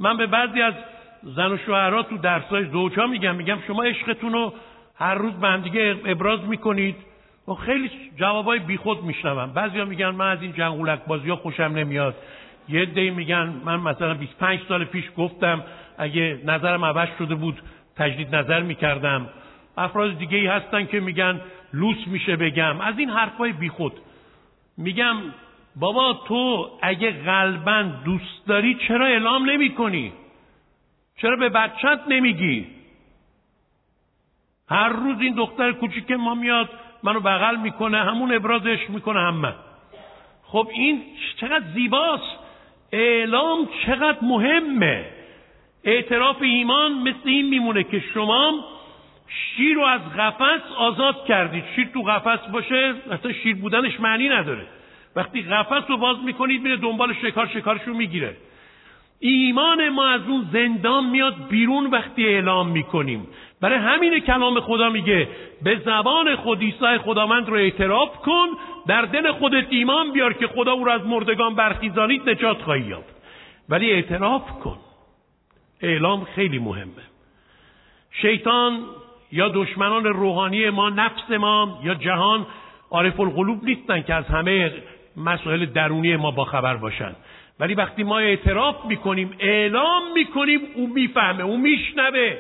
من 0.01 0.17
به 0.17 0.27
بعضی 0.27 0.63
از 0.63 0.75
زن 1.23 1.53
و 1.53 1.57
شوهرها 1.57 2.03
تو 2.03 2.19
درسای 2.19 2.65
زوجها 2.65 3.07
میگم 3.07 3.35
میگم 3.35 3.59
شما 3.67 3.83
عشقتون 3.83 4.33
رو 4.33 4.55
هر 4.99 5.15
روز 5.15 5.33
به 5.33 5.49
هم 5.49 5.61
دیگه 5.61 5.97
ابراز 6.05 6.41
می‌کنید. 6.41 6.97
و 7.49 7.55
خیلی 7.55 7.91
جوابای 8.17 8.59
بیخود 8.59 9.03
میشنوم. 9.03 9.53
بعضیا 9.53 9.85
میگن 9.85 10.11
من 10.11 10.31
از 10.31 10.43
این 10.43 10.53
جنگولک 10.53 11.05
بازی 11.07 11.31
ها 11.31 11.37
خوشم 11.37 11.63
نمیاد. 11.63 12.15
یه 12.69 12.85
دی 12.85 13.11
میگن 13.11 13.61
من 13.65 13.81
مثلا 13.81 14.15
25 14.15 14.61
سال 14.69 14.85
پیش 14.85 15.05
گفتم 15.17 15.65
اگه 15.99 16.41
نظرم 16.45 16.85
عوض 16.85 17.09
شده 17.19 17.35
بود 17.35 17.61
تجدید 17.97 18.35
نظر 18.35 18.63
می‌کردم. 18.63 19.29
افراد 19.77 20.19
دیگه 20.19 20.39
ای 20.39 20.47
هستن 20.47 20.87
که 20.87 21.01
میگن 21.01 21.41
لوس 21.73 22.07
میشه 22.07 22.37
بگم. 22.37 22.81
از 22.81 22.99
این 22.99 23.11
حرفای 23.11 23.53
بیخود. 23.53 23.93
میگم 24.79 25.17
بابا 25.77 26.13
تو 26.29 26.71
اگه 26.83 27.11
قلبا 27.11 27.83
دوست 28.05 28.47
داری 28.47 28.75
چرا 28.89 29.07
اعلام 29.07 29.51
نمی 29.51 29.75
کنی؟ 29.75 30.13
چرا 31.17 31.37
به 31.37 31.49
بچت 31.49 32.01
نمیگی؟ 32.09 32.67
هر 34.69 34.89
روز 34.89 35.21
این 35.21 35.35
دختر 35.35 35.73
کوچیک 35.73 36.11
ما 36.11 36.35
میاد 36.35 36.71
منو 37.03 37.21
بغل 37.21 37.57
می‌کنه 37.57 37.99
همون 37.99 38.35
ابرازش 38.35 38.91
می‌کنه 38.91 39.21
هم 39.21 39.35
من 39.35 39.55
خب 40.43 40.69
این 40.73 41.03
چقدر 41.41 41.65
زیباست. 41.75 42.39
اعلام 42.93 43.69
چقدر 43.87 44.19
مهمه. 44.23 45.05
اعتراف 45.85 46.43
ایمان 46.43 46.93
مثل 46.93 47.19
این 47.25 47.49
میمونه 47.49 47.85
که 47.85 48.03
شما 48.15 48.65
شیر 49.29 49.75
رو 49.75 49.83
از 49.83 50.01
قفس 50.19 50.73
آزاد 50.77 51.25
کردید. 51.25 51.65
شیر 51.75 51.89
تو 51.95 52.03
قفس 52.03 52.51
باشه 52.53 52.95
اصلا 53.11 53.33
شیر 53.33 53.57
بودنش 53.57 54.01
معنی 54.01 54.29
نداره. 54.29 54.67
وقتی 55.17 55.43
قفس 55.43 55.91
رو 55.91 55.97
باز 55.97 56.17
می‌کنید 56.25 56.63
میره 56.63 56.77
دنبال 56.77 57.15
شکار 57.23 57.47
شکارش 57.47 57.81
رو 57.87 57.95
می‌گیره. 57.95 58.37
ایمان 59.21 59.89
ما 59.89 60.07
از 60.07 60.21
اون 60.29 60.47
زندان 60.53 61.05
میاد 61.05 61.49
بیرون 61.49 61.87
وقتی 61.87 62.27
اعلام 62.27 62.69
می‌کنیم. 62.69 63.27
برای 63.61 63.79
همین 63.79 64.19
کلام 64.19 64.61
خدا 64.61 64.90
میگه 64.90 65.29
به 65.62 65.81
زبان 65.85 66.37
خود 66.37 66.61
عیسی 66.61 66.99
خداوند 67.05 67.49
رو 67.49 67.55
اعتراف 67.55 68.16
کن 68.16 68.47
در 68.87 69.03
دل 69.03 69.33
خودت 69.33 69.66
ایمان 69.71 70.12
بیار 70.12 70.33
که 70.33 70.47
خدا 70.47 70.73
او 70.73 70.85
را 70.85 70.92
از 70.92 71.07
مردگان 71.07 71.55
برخیزانید 71.55 72.31
نجات 72.31 72.62
خواهی 72.62 72.83
یافت. 72.83 73.16
ولی 73.69 73.90
اعتراف 73.90 74.51
کن. 74.51 74.79
اعلام 75.81 76.25
خیلی 76.25 76.59
مهمه. 76.59 77.03
شیطان 78.11 78.81
یا 79.33 79.49
دشمنان 79.49 80.05
روحانی 80.05 80.71
ما 80.71 80.90
نفس 80.90 81.31
ما 81.31 81.81
یا 81.85 81.95
جهان 81.95 82.47
عارف 82.90 83.21
القلوب 83.21 83.64
نیستن 83.64 84.03
که 84.03 84.14
از 84.14 84.25
همه 84.25 84.73
مسائل 85.16 85.66
درونی 85.66 86.16
ما 86.16 86.31
با 86.31 86.45
خبر 86.45 86.77
باشن. 86.77 87.16
ولی 87.61 87.75
وقتی 87.75 88.03
ما 88.03 88.19
اعتراف 88.19 88.85
می‌کنیم 88.85 89.35
اعلام 89.38 90.12
می‌کنیم 90.14 90.61
او 90.75 90.87
می‌فهمه 90.95 91.45
او 91.45 91.57
میشنوه. 91.57 92.37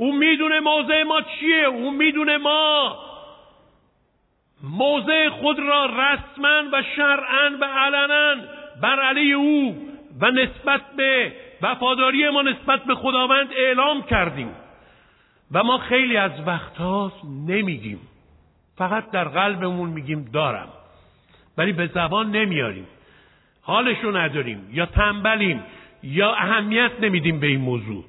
او 0.00 0.12
می‌دونه 0.12 0.60
موضع 0.60 1.02
ما 1.02 1.20
چیه؟ 1.22 1.64
او 1.64 1.90
می‌دونه 1.90 2.36
ما. 2.36 2.96
موضع 4.62 5.28
خود 5.28 5.58
را 5.58 5.86
رسما 5.86 6.62
و 6.72 6.82
شرعا 6.96 7.50
و 7.60 7.64
علنا 7.64 8.42
بر 8.82 9.00
علیه 9.00 9.34
او 9.34 9.88
و 10.20 10.30
نسبت 10.30 10.80
به 10.96 11.32
وفاداری 11.62 12.30
ما 12.30 12.42
نسبت 12.42 12.84
به 12.84 12.94
خداوند 12.94 13.48
اعلام 13.56 14.02
کردیم. 14.02 14.50
و 15.52 15.62
ما 15.62 15.78
خیلی 15.78 16.16
از 16.16 16.32
وقتها 16.46 17.12
نمیگیم. 17.48 18.00
فقط 18.76 19.10
در 19.10 19.24
قلبمون 19.24 19.90
میگیم 19.90 20.30
دارم. 20.32 20.68
ولی 21.58 21.72
به 21.72 21.86
زبان 21.86 22.30
نمیاریم 22.30 22.86
حالشو 23.62 24.16
نداریم 24.16 24.68
یا 24.72 24.86
تنبلیم 24.86 25.62
یا 26.02 26.34
اهمیت 26.34 26.90
نمیدیم 27.00 27.40
به 27.40 27.46
این 27.46 27.60
موضوع. 27.60 28.04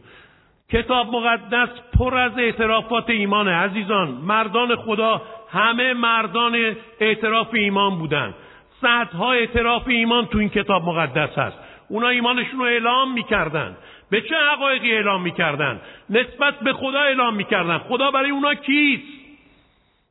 کتاب 0.72 1.16
مقدس 1.16 1.70
پر 2.00 2.18
از 2.18 2.38
اعترافات 2.38 3.10
ایمان 3.10 3.48
عزیزان 3.48 4.10
مردان 4.10 4.76
خدا 4.76 5.22
همه 5.52 5.94
مردان 5.94 6.76
اعتراف 7.00 7.54
ایمان 7.54 7.98
بودن 7.98 8.34
صدها 8.82 9.32
اعتراف 9.32 9.88
ایمان 9.88 10.26
تو 10.26 10.38
این 10.38 10.50
کتاب 10.50 10.84
مقدس 10.84 11.38
هست. 11.38 11.58
اونا 11.90 12.08
ایمانشون 12.08 12.60
رو 12.60 12.66
اعلام 12.66 13.14
می‌کردن 13.14 13.78
به 14.10 14.22
چه 14.22 14.36
حقایقی 14.36 14.92
اعلام 14.92 15.22
می‌کردن 15.22 15.82
نسبت 16.10 16.60
به 16.60 16.74
خدا 16.74 17.00
اعلام 17.00 17.36
می‌کردن 17.36 17.78
خدا 17.78 18.12
برای 18.12 18.30
اونا 18.30 18.54
کیست؟ 18.54 19.04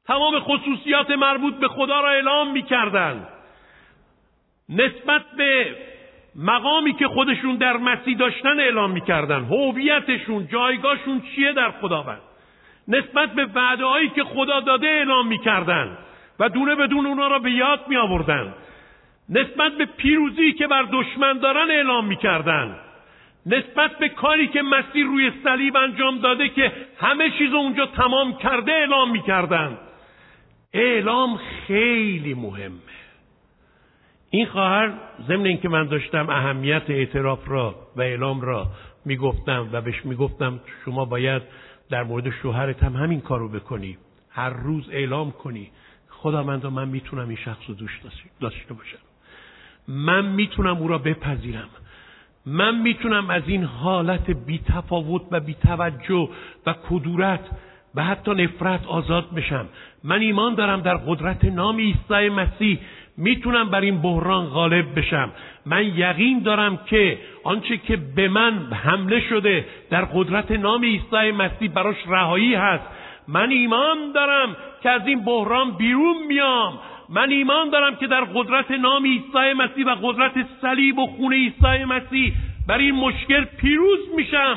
تمام 0.07 0.38
خصوصیات 0.40 1.11
مربوط 1.11 1.55
به 1.55 1.68
خدا 1.68 2.01
را 2.01 2.11
اعلام 2.11 2.53
می‌کردن 2.53 3.27
نسبت 4.68 5.23
به 5.37 5.77
مقامی 6.36 6.92
که 6.92 7.08
خودشون 7.08 7.56
در 7.56 7.76
مسیح 7.76 8.16
داشتن 8.16 8.60
اعلام 8.60 8.90
می‌کردن. 8.90 9.44
هویتشون 9.44 10.48
جایگاهشون 10.52 11.22
چیه 11.34 11.52
در 11.52 11.70
خداوند؟ 11.70 12.20
نسبت 12.88 13.34
به 13.34 13.46
وعده 13.54 13.84
هایی 13.84 14.08
که 14.08 14.24
خدا 14.24 14.60
داده 14.60 14.86
اعلام 14.86 15.26
می‌کردن 15.26 15.98
و 16.40 16.48
دونه 16.48 16.74
بدون 16.74 17.06
اونا 17.06 17.26
را 17.26 17.38
به 17.38 17.50
یاد 17.50 17.80
می 17.88 17.96
آوردن 17.96 18.54
نسبت 19.28 19.72
به 19.72 19.84
پیروزی 19.84 20.52
که 20.52 20.66
بر 20.66 20.82
دشمن 20.92 21.38
دارن 21.38 21.70
اعلام 21.70 22.06
می‌کردن. 22.06 22.76
نسبت 23.46 23.98
به 23.98 24.08
کاری 24.08 24.48
که 24.48 24.62
مسیح 24.62 25.06
روی 25.06 25.32
صلیب 25.44 25.76
انجام 25.76 26.18
داده 26.18 26.48
که 26.48 26.72
همه 27.00 27.30
چیز 27.30 27.52
اونجا 27.52 27.86
تمام 27.86 28.36
کرده 28.36 28.72
اعلام 28.72 29.10
می‌کردن. 29.10 29.78
اعلام 30.74 31.40
خیلی 31.66 32.34
مهمه. 32.34 32.99
این 34.30 34.46
خواهر 34.46 34.92
ضمن 35.28 35.46
اینکه 35.46 35.68
من 35.68 35.86
داشتم 35.86 36.30
اهمیت 36.30 36.82
اعتراف 36.88 37.40
را 37.46 37.74
و 37.96 38.00
اعلام 38.00 38.40
را 38.40 38.66
می‌گفتم 39.04 39.68
و 39.72 39.80
بهش 39.80 40.04
می‌گفتم 40.04 40.60
شما 40.84 41.04
باید 41.04 41.42
در 41.90 42.02
مورد 42.02 42.30
شوهرت 42.30 42.82
هم 42.82 42.96
همین 42.96 43.20
کارو 43.20 43.48
بکنی. 43.48 43.98
هر 44.30 44.50
روز 44.50 44.88
اعلام 44.90 45.30
کنی. 45.30 45.70
خدا 46.08 46.42
من 46.42 46.66
من 46.66 46.88
می‌تونم 46.88 47.28
این 47.28 47.36
شخص 47.36 47.62
رو 47.68 47.74
دوست 47.74 47.94
داشته 48.40 48.74
باشم. 48.74 48.98
من 49.88 50.26
می‌تونم 50.26 50.76
او 50.76 50.88
را 50.88 50.98
بپذیرم. 50.98 51.68
من 52.46 52.78
می‌تونم 52.80 53.30
از 53.30 53.42
این 53.46 53.64
حالت 53.64 54.30
بیتفاوت 54.30 55.22
و 55.30 55.40
بیتوجه 55.40 56.28
و 56.66 56.74
کدورت 56.88 57.50
و 57.94 58.04
حتی 58.04 58.34
نفرت 58.34 58.86
آزاد 58.86 59.34
بشم. 59.34 59.66
من 60.04 60.20
ایمان 60.20 60.54
دارم 60.54 60.80
در 60.80 60.96
قدرت 60.96 61.44
نام 61.44 61.76
عیسی 61.76 62.28
مسیح 62.28 62.78
می‌تونم 63.20 63.70
بر 63.70 63.80
این 63.80 64.02
بحران 64.02 64.46
غالب 64.46 64.98
بشم. 64.98 65.33
من 65.66 65.85
یقین 65.85 66.38
دارم 66.38 66.76
که 66.87 67.18
آنچه 67.44 67.76
که 67.76 67.96
به 67.96 68.28
من 68.28 68.72
حمله 68.72 69.20
شده 69.28 69.64
در 69.90 70.04
قدرت 70.04 70.50
نام 70.50 70.85
عیسی 70.85 71.30
مسیح 71.30 71.70
براش 71.70 71.96
رهایی 72.06 72.54
هست. 72.54 72.85
من 73.28 73.50
ایمان 73.50 74.12
دارم 74.14 74.56
که 74.83 74.90
از 74.90 75.06
این 75.06 75.24
بحران 75.24 75.70
بیرون 75.70 76.26
میام. 76.28 76.78
من 77.09 77.30
ایمان 77.30 77.70
دارم 77.70 77.96
که 77.96 78.06
در 78.06 78.24
قدرت 78.24 78.70
نام 78.70 79.04
عیسی 79.04 79.52
مسیح 79.56 79.87
و 79.87 79.94
قدرت 80.02 80.46
صلیب 80.61 80.98
و 80.98 81.06
خون 81.06 81.33
عیسی 81.33 81.85
مسیح 81.85 82.33
بر 82.68 82.78
این 82.78 82.94
مشکل 82.94 83.44
پیروز 83.44 83.98
میشم. 84.16 84.56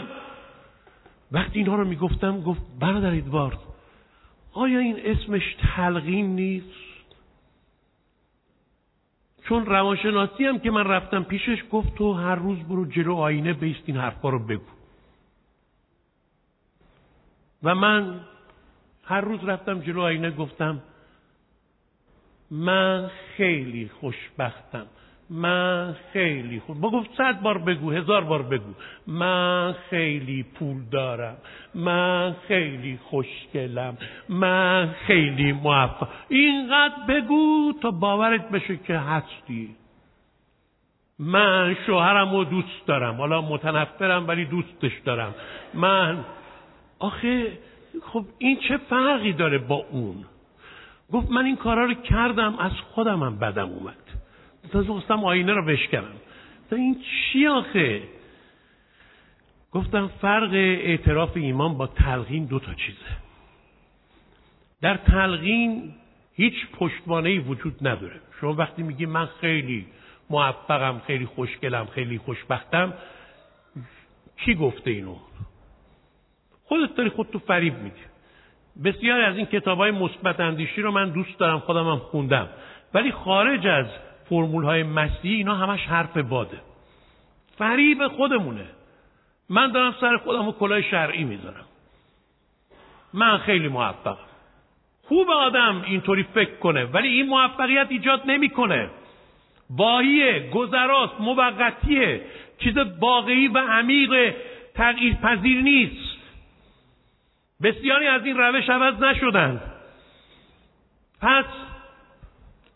وقتی 1.31 1.59
اینها 1.59 1.75
رو 1.75 1.85
می‌گفتم 1.85 2.41
گفت 2.41 2.61
برادر 2.81 3.09
ادوارد 3.09 3.57
آیا 4.53 4.79
این 4.79 4.97
اسمش 5.05 5.55
تلقین 5.75 6.35
نیست؟ 6.35 6.82
چون 9.47 9.65
روانشناسی 9.65 10.45
هم 10.45 10.59
که 10.59 10.71
من 10.71 10.83
رفتم 10.83 11.23
پیشش 11.23 11.63
گفت 11.71 11.95
تو 11.95 12.13
هر 12.13 12.35
روز 12.35 12.59
برو 12.59 12.85
جلو 12.85 13.15
آینه 13.15 13.53
بیست 13.53 13.81
این 13.85 13.97
حرفا 13.97 14.29
رو 14.29 14.39
بگو. 14.39 14.63
و 17.63 17.75
من 17.75 18.19
هر 19.03 19.21
روز 19.21 19.43
رفتم 19.43 19.79
جلو 19.79 20.01
آینه 20.01 20.31
گفتم 20.31 20.81
من 22.51 23.11
خیلی 23.37 23.89
خوشبختم. 23.99 24.87
من 25.33 25.95
خیلی 26.13 26.59
خوب. 26.59 26.81
گفت 26.81 27.09
صد 27.17 27.41
بار 27.41 27.57
بگو 27.57 27.91
هزار 27.91 28.23
بار 28.23 28.41
بگو. 28.41 28.73
من 29.07 29.75
خیلی 29.89 30.43
پول 30.43 30.77
دارم. 30.91 31.37
من 31.75 32.35
خیلی 32.47 32.99
خوشگلم. 33.03 33.97
من 34.29 34.95
خیلی 35.07 35.51
موفق. 35.51 36.07
اینقدر 36.27 36.95
بگو 37.07 37.73
تا 37.81 37.91
باورت 37.91 38.49
بشه 38.49 38.77
که 38.77 38.97
هستی. 38.97 39.75
من 41.19 41.75
شوهرم 41.85 42.31
رو 42.31 42.43
دوست 42.43 42.85
دارم. 42.85 43.15
حالا 43.15 43.41
متنفرم 43.41 44.27
ولی 44.27 44.45
دوستش 44.45 44.99
دارم. 45.05 45.35
من 45.73 46.25
آخه 46.99 47.57
خب 48.01 48.25
این 48.37 48.59
چه 48.67 48.77
فرقی 48.77 49.33
داره 49.33 49.57
با 49.57 49.85
اون؟ 49.91 50.25
گفت 51.11 51.31
من 51.31 51.45
این 51.45 51.55
کارا 51.55 51.85
رو 51.85 51.93
کردم 51.93 52.55
از 52.59 52.71
خودم 52.71 53.23
هم 53.23 53.39
بدم 53.39 53.69
اومد. 53.69 54.02
تازه 54.71 54.87
خواستم 54.87 55.23
آینه 55.23 55.53
رو 55.53 55.65
بشکنم. 55.65 56.13
تا 56.69 56.75
این 56.75 57.01
چی 57.01 57.47
آخه؟ 57.47 58.01
گفتم 59.71 60.07
فرق 60.21 60.53
اعتراف 60.53 61.31
ایمان 61.37 61.77
با 61.77 61.87
تلقین 61.87 62.45
دو 62.45 62.59
تا 62.59 62.73
چیزه. 62.73 63.17
در 64.81 64.97
تلقین 64.97 65.93
هیچ 66.35 66.53
پشتوانه 66.73 67.39
وجود 67.39 67.87
نداره. 67.87 68.19
شما 68.41 68.53
وقتی 68.53 68.83
میگی 68.83 69.05
من 69.05 69.25
خیلی 69.25 69.85
موفقم 70.29 71.01
خیلی 71.07 71.25
خوشگلم 71.25 71.85
خیلی 71.85 72.17
خوشبختم 72.17 72.93
کی 74.37 74.55
گفته 74.55 74.91
اینو؟ 74.91 75.15
خودت 76.63 76.95
داری 76.95 77.09
خودتو 77.09 77.39
فریب 77.39 77.77
میدی. 77.77 78.01
بسیاری 78.83 79.23
از 79.23 79.37
این 79.37 79.45
کتاب 79.45 79.77
های 79.77 79.91
مثبت 79.91 80.39
اندیشی 80.39 80.81
رو 80.81 80.91
من 80.91 81.09
دوست 81.09 81.39
دارم 81.39 81.59
خودم 81.59 81.87
هم 81.87 81.97
خوندم. 81.97 82.49
ولی 82.93 83.11
خارج 83.11 83.67
از 83.67 83.85
فرمول 84.29 84.63
های 84.63 84.83
مسیحی 84.83 85.35
اینا 85.35 85.55
همش 85.55 85.85
حرف 85.85 86.17
باده. 86.17 86.57
فریب 87.57 88.07
خودمونه. 88.07 88.65
من 89.49 89.71
دارم 89.71 89.95
سر 90.01 90.17
خودم 90.17 90.47
و 90.47 90.51
کلاه 90.51 90.81
شرعی 90.81 91.23
می‌ذارم. 91.23 91.65
من 93.13 93.37
خیلی 93.37 93.67
موفقم. 93.67 94.17
خوب 95.07 95.29
آدم 95.29 95.83
اینطوری 95.85 96.23
فکر 96.23 96.55
کنه 96.55 96.85
ولی 96.85 97.07
این 97.07 97.27
موفقیت 97.27 97.87
ایجاد 97.89 98.21
نمی‌کنه. 98.25 98.89
واهیه 99.69 100.49
گذراست 100.49 101.13
موقتیه. 101.19 102.21
چیز 102.59 102.77
واقعی 102.77 103.47
و 103.47 103.57
عمیق 103.57 104.35
تغییر 104.75 105.15
پذیر 105.15 105.61
نیست. 105.61 106.17
بسیاری 107.63 108.07
از 108.07 108.25
این 108.25 108.37
روش 108.37 108.69
عوض 108.69 109.03
نشدند 109.03 109.61
پس 111.21 111.45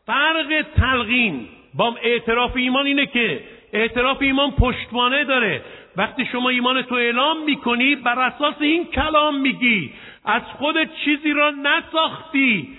فرق 0.07 0.65
تلقین 0.75 1.47
با 1.73 1.95
اعتراف 2.01 2.55
ایمان 2.55 2.85
اینه 2.85 3.05
که 3.05 3.43
اعتراف 3.73 4.21
ایمان 4.21 4.51
پشتوانه 4.51 5.23
داره. 5.23 5.61
وقتی 5.97 6.25
شما 6.25 6.49
ایمان 6.49 6.81
تو 6.81 6.95
اعلام 6.95 7.43
می‌کنی 7.43 7.95
بر 7.95 8.19
اساس 8.19 8.55
این 8.59 8.85
کلام 8.85 9.41
میگی. 9.41 9.93
از 10.25 10.41
خودت 10.41 10.89
چیزی 11.05 11.33
را 11.33 11.49
نساختی. 11.51 12.77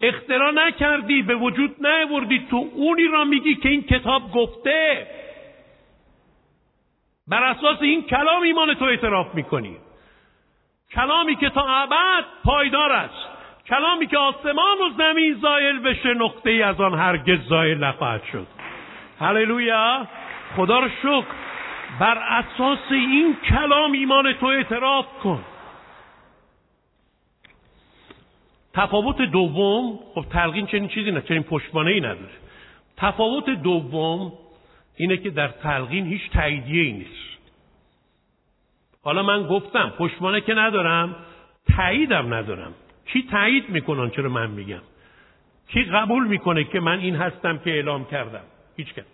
اختراع 0.00 0.50
نکردی 0.50 1.22
به 1.22 1.34
وجود 1.34 1.86
نیاوردی. 1.86 2.46
تو 2.50 2.68
اونی 2.74 3.04
را 3.04 3.24
میگی 3.24 3.54
که 3.54 3.68
این 3.68 3.82
کتاب 3.82 4.32
گفته. 4.32 5.06
بر 7.28 7.42
اساس 7.42 7.82
این 7.82 8.02
کلام 8.02 8.42
ایمان 8.42 8.74
تو 8.74 8.84
اعتراف 8.84 9.34
می‌کنی. 9.34 9.76
کلامی 10.94 11.36
که 11.36 11.50
تا 11.50 11.66
ابد 11.68 12.24
پایدار 12.44 12.92
است. 12.92 13.35
کلامی 13.68 14.06
که 14.06 14.18
آسمان 14.18 14.78
و 14.78 14.90
زمین 14.98 15.38
زایل 15.42 15.78
بشه 15.78 16.14
نقطه 16.14 16.50
ای 16.50 16.62
از 16.62 16.80
آن 16.80 16.94
هرگز 16.94 17.48
زایل 17.48 17.84
نخواهد 17.84 18.22
شد. 18.32 18.46
هللویا! 19.20 20.06
خدا 20.56 20.78
رو 20.78 20.88
شکر. 20.88 21.26
بر 22.00 22.18
اساس 22.18 22.78
این 22.90 23.36
کلام 23.48 23.92
ایمان 23.92 24.32
تو 24.32 24.46
اعتراف 24.46 25.06
کن. 25.22 25.44
تفاوت 28.74 29.22
دوم 29.22 29.98
خب 30.14 30.24
تلقین 30.30 30.66
چنین 30.66 30.88
چیزی 30.88 31.10
نه 31.10 31.20
چنین 31.20 31.42
پشتوانه 31.42 31.90
ای 31.90 32.00
نداره. 32.00 32.36
تفاوت 32.96 33.50
دوم 33.50 34.32
اینه 34.96 35.16
که 35.16 35.30
در 35.30 35.48
تلقین 35.48 36.06
هیچ 36.06 36.30
تاییدیه 36.30 36.82
ای 36.82 36.92
نیست. 36.92 37.38
حالا 39.04 39.22
من 39.22 39.46
گفتم 39.46 39.92
پشتوانه 39.98 40.40
که 40.40 40.54
ندارم 40.54 41.16
تاییدم 41.76 42.34
ندارم. 42.34 42.74
کی 43.06 43.22
تایید 43.22 43.68
می‌کنن 43.68 44.10
چرا 44.10 44.28
من 44.28 44.50
میگم؟ 44.50 44.82
کی 45.68 45.84
قبول 45.84 46.26
می‌کنه 46.26 46.64
که 46.64 46.80
من 46.80 46.98
این 46.98 47.16
هستم 47.16 47.58
که 47.58 47.70
اعلام 47.70 48.04
کردم؟ 48.04 48.44
هیچ 48.76 48.94
کس. 48.94 49.04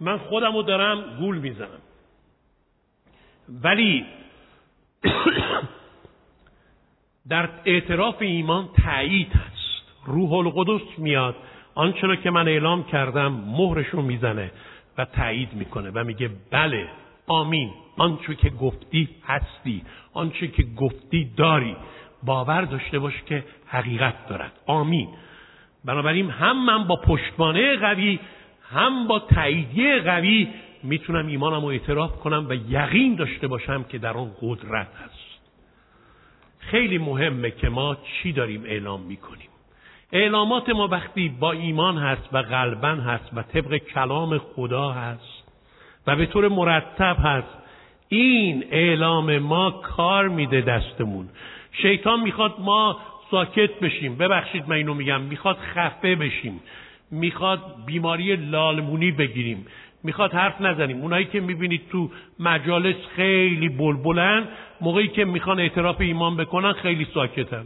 من 0.00 0.18
خودم 0.18 0.56
رو 0.56 0.62
دارم 0.62 1.16
گول 1.18 1.38
می‌زنم. 1.38 1.80
ولی 3.48 4.06
در 7.28 7.48
اعتراف 7.64 8.16
ایمان 8.22 8.68
تایید 8.84 9.32
هست. 9.32 9.60
روح 10.06 10.32
القدس 10.32 10.98
میاد 10.98 11.36
آنچه 11.74 12.16
که 12.16 12.30
من 12.30 12.48
اعلام 12.48 12.84
کردم 12.84 13.32
مهرش 13.32 13.86
رو 13.86 14.02
می‌زنه 14.02 14.50
و 14.98 15.04
تایید 15.04 15.52
می‌کنه 15.52 15.90
و 15.94 16.04
میگه 16.04 16.30
بله 16.50 16.88
آمین. 17.30 17.70
آنچه 17.96 18.34
که 18.34 18.50
گفتی 18.50 19.08
هستی. 19.26 19.82
آنچه 20.12 20.48
که 20.48 20.62
گفتی 20.62 21.30
داری. 21.36 21.76
باور 22.22 22.62
داشته 22.62 22.98
باش 22.98 23.22
که 23.26 23.44
حقیقت 23.66 24.28
دارد. 24.28 24.52
آمین. 24.66 25.08
بنابراین 25.84 26.30
هم 26.30 26.64
من 26.64 26.84
با 26.84 26.96
پشتوانه 26.96 27.76
قوی 27.76 28.18
هم 28.70 29.06
با 29.06 29.18
تاییدیه 29.18 30.00
قوی 30.00 30.48
می‌تونم 30.82 31.26
ایمانم 31.26 31.60
رو 31.60 31.66
اعتراف 31.66 32.16
کنم 32.16 32.46
و 32.48 32.54
یقین 32.54 33.14
داشته 33.14 33.46
باشم 33.48 33.82
که 33.82 33.98
در 33.98 34.12
آن 34.12 34.30
قدرت 34.40 34.88
هست. 35.04 35.40
خیلی 36.58 36.98
مهمه 36.98 37.50
که 37.50 37.68
ما 37.68 37.96
چی 37.96 38.32
داریم 38.32 38.64
اعلام 38.64 39.00
می‌کنیم. 39.00 39.48
اعلامات 40.12 40.68
ما 40.68 40.88
وقتی 40.88 41.28
با 41.28 41.52
ایمان 41.52 41.98
هست 41.98 42.28
و 42.32 42.38
قلبا 42.38 42.88
هست 42.88 43.30
و 43.34 43.42
طبق 43.42 43.76
کلام 43.76 44.38
خدا 44.38 44.90
هست 44.90 45.39
و 46.06 46.16
به 46.16 46.26
طور 46.26 46.48
مرتب 46.48 47.16
هست. 47.24 47.58
این 48.08 48.64
اعلام 48.70 49.38
ما 49.38 49.70
کار 49.70 50.28
میده 50.28 50.60
دستمون. 50.60 51.28
شیطان 51.72 52.20
می‌خواد 52.20 52.54
ما 52.58 52.98
ساکت 53.30 53.80
بشیم. 53.80 54.16
ببخشید 54.16 54.68
من 54.68 54.76
اینو 54.76 54.94
میگم. 54.94 55.20
می‌خواد 55.20 55.56
خفه 55.74 56.14
بشیم. 56.14 56.60
می‌خواد 57.10 57.60
بیماری 57.86 58.36
لالمونی 58.36 59.10
بگیریم. 59.10 59.66
می‌خواد 60.04 60.34
حرف 60.34 60.60
نزنیم. 60.60 61.00
اونایی 61.00 61.24
که 61.24 61.40
می‌بینید 61.40 61.82
تو 61.92 62.10
مجالس 62.40 62.96
خیلی 63.16 63.68
بلبلن 63.68 64.48
موقعی 64.80 65.08
که 65.08 65.24
می‌خوان 65.24 65.60
اعتراف 65.60 66.00
ایمان 66.00 66.36
بکنن 66.36 66.72
خیلی 66.72 67.06
ساکتن. 67.14 67.64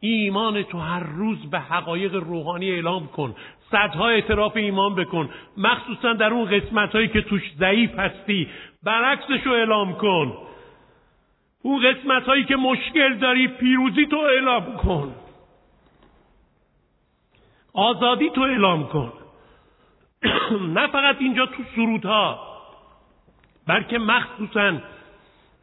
ایمان 0.00 0.62
تو 0.62 0.78
هر 0.78 1.00
روز 1.00 1.50
به 1.50 1.58
حقایق 1.60 2.14
روحانی 2.14 2.70
اعلام 2.70 3.06
کن. 3.06 3.34
صدها 3.70 4.08
اعتراف 4.08 4.56
ایمان 4.56 4.94
بکن. 4.94 5.30
مخصوصا 5.56 6.12
در 6.12 6.32
اون 6.32 6.44
قسمت 6.44 6.92
هایی 6.92 7.08
که 7.08 7.22
توش 7.22 7.42
ضعیف 7.58 7.98
هستی. 7.98 8.48
برعکسش 8.82 9.46
رو 9.46 9.52
اعلام 9.52 9.94
کن. 9.94 10.32
اون 11.62 11.92
قسمت 11.92 12.22
هایی 12.22 12.44
که 12.44 12.56
مشکل 12.56 13.18
داری 13.18 13.48
پیروزی 13.48 14.06
تو 14.06 14.16
اعلام 14.16 14.76
کن. 14.76 15.14
آزادی 17.72 18.30
تو 18.30 18.40
اعلام 18.40 18.88
کن. 18.88 19.12
نه 20.76 20.86
فقط 20.86 21.16
اینجا 21.18 21.46
تو 21.46 21.62
سرودها 21.76 22.56
بلکه 23.66 23.98
مخصوصا 23.98 24.78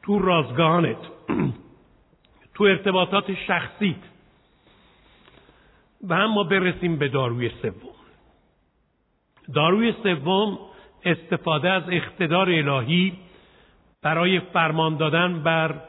تو 0.03 0.19
رازگانت 0.19 0.97
تو 2.55 2.63
ارتباطات 2.63 3.33
شخصیت. 3.47 4.12
و 6.09 6.27
ما 6.27 6.43
برسیم 6.43 6.97
به 6.97 7.07
داروی 7.07 7.51
سوم. 7.61 7.93
داروی 9.53 9.93
سوم 10.03 10.59
استفاده 11.05 11.69
از 11.69 11.83
اقتدار 11.89 12.49
الهی 12.49 13.13
برای 14.01 14.39
فرمان 14.39 14.97
دادن 14.97 15.43
بر 15.43 15.81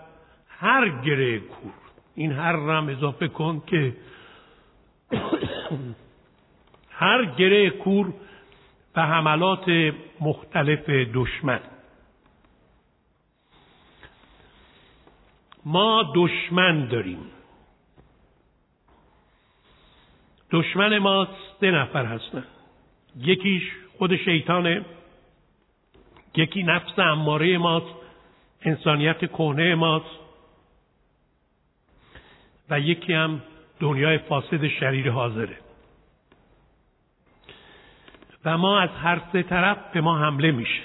هر 0.48 0.88
گره 0.88 1.38
کور. 1.38 1.72
این 2.14 2.32
هر 2.32 2.52
رم 2.52 2.88
اضافه 2.88 3.28
کن 3.28 3.62
که 3.66 3.96
هر 6.90 7.24
گره 7.24 7.70
کور 7.70 8.12
و 8.96 9.06
حملات 9.06 9.94
مختلف 10.20 10.90
دشمن. 10.90 11.60
ما 15.64 16.12
دشمن 16.14 16.88
داریم. 16.88 17.33
دشمن 20.50 20.98
ما 20.98 21.28
سه 21.60 21.70
نفر 21.70 22.04
هستن. 22.04 22.44
یکیش 23.16 23.62
خود 23.98 24.16
شیطانه 24.16 24.84
یکی 26.36 26.62
نفس 26.62 26.98
اماره 26.98 27.58
ماست 27.58 27.94
انسانیت 28.62 29.18
کهنه 29.18 29.74
ماست 29.74 30.18
و 32.70 32.80
یکی 32.80 33.12
هم 33.12 33.42
دنیای 33.80 34.18
فاسد 34.18 34.68
شریر 34.68 35.10
حاضره. 35.10 35.56
و 38.44 38.58
ما 38.58 38.80
از 38.80 38.90
هر 38.90 39.20
سه 39.32 39.42
طرف 39.42 39.78
به 39.92 40.00
ما 40.00 40.18
حمله 40.18 40.50
میشه. 40.50 40.82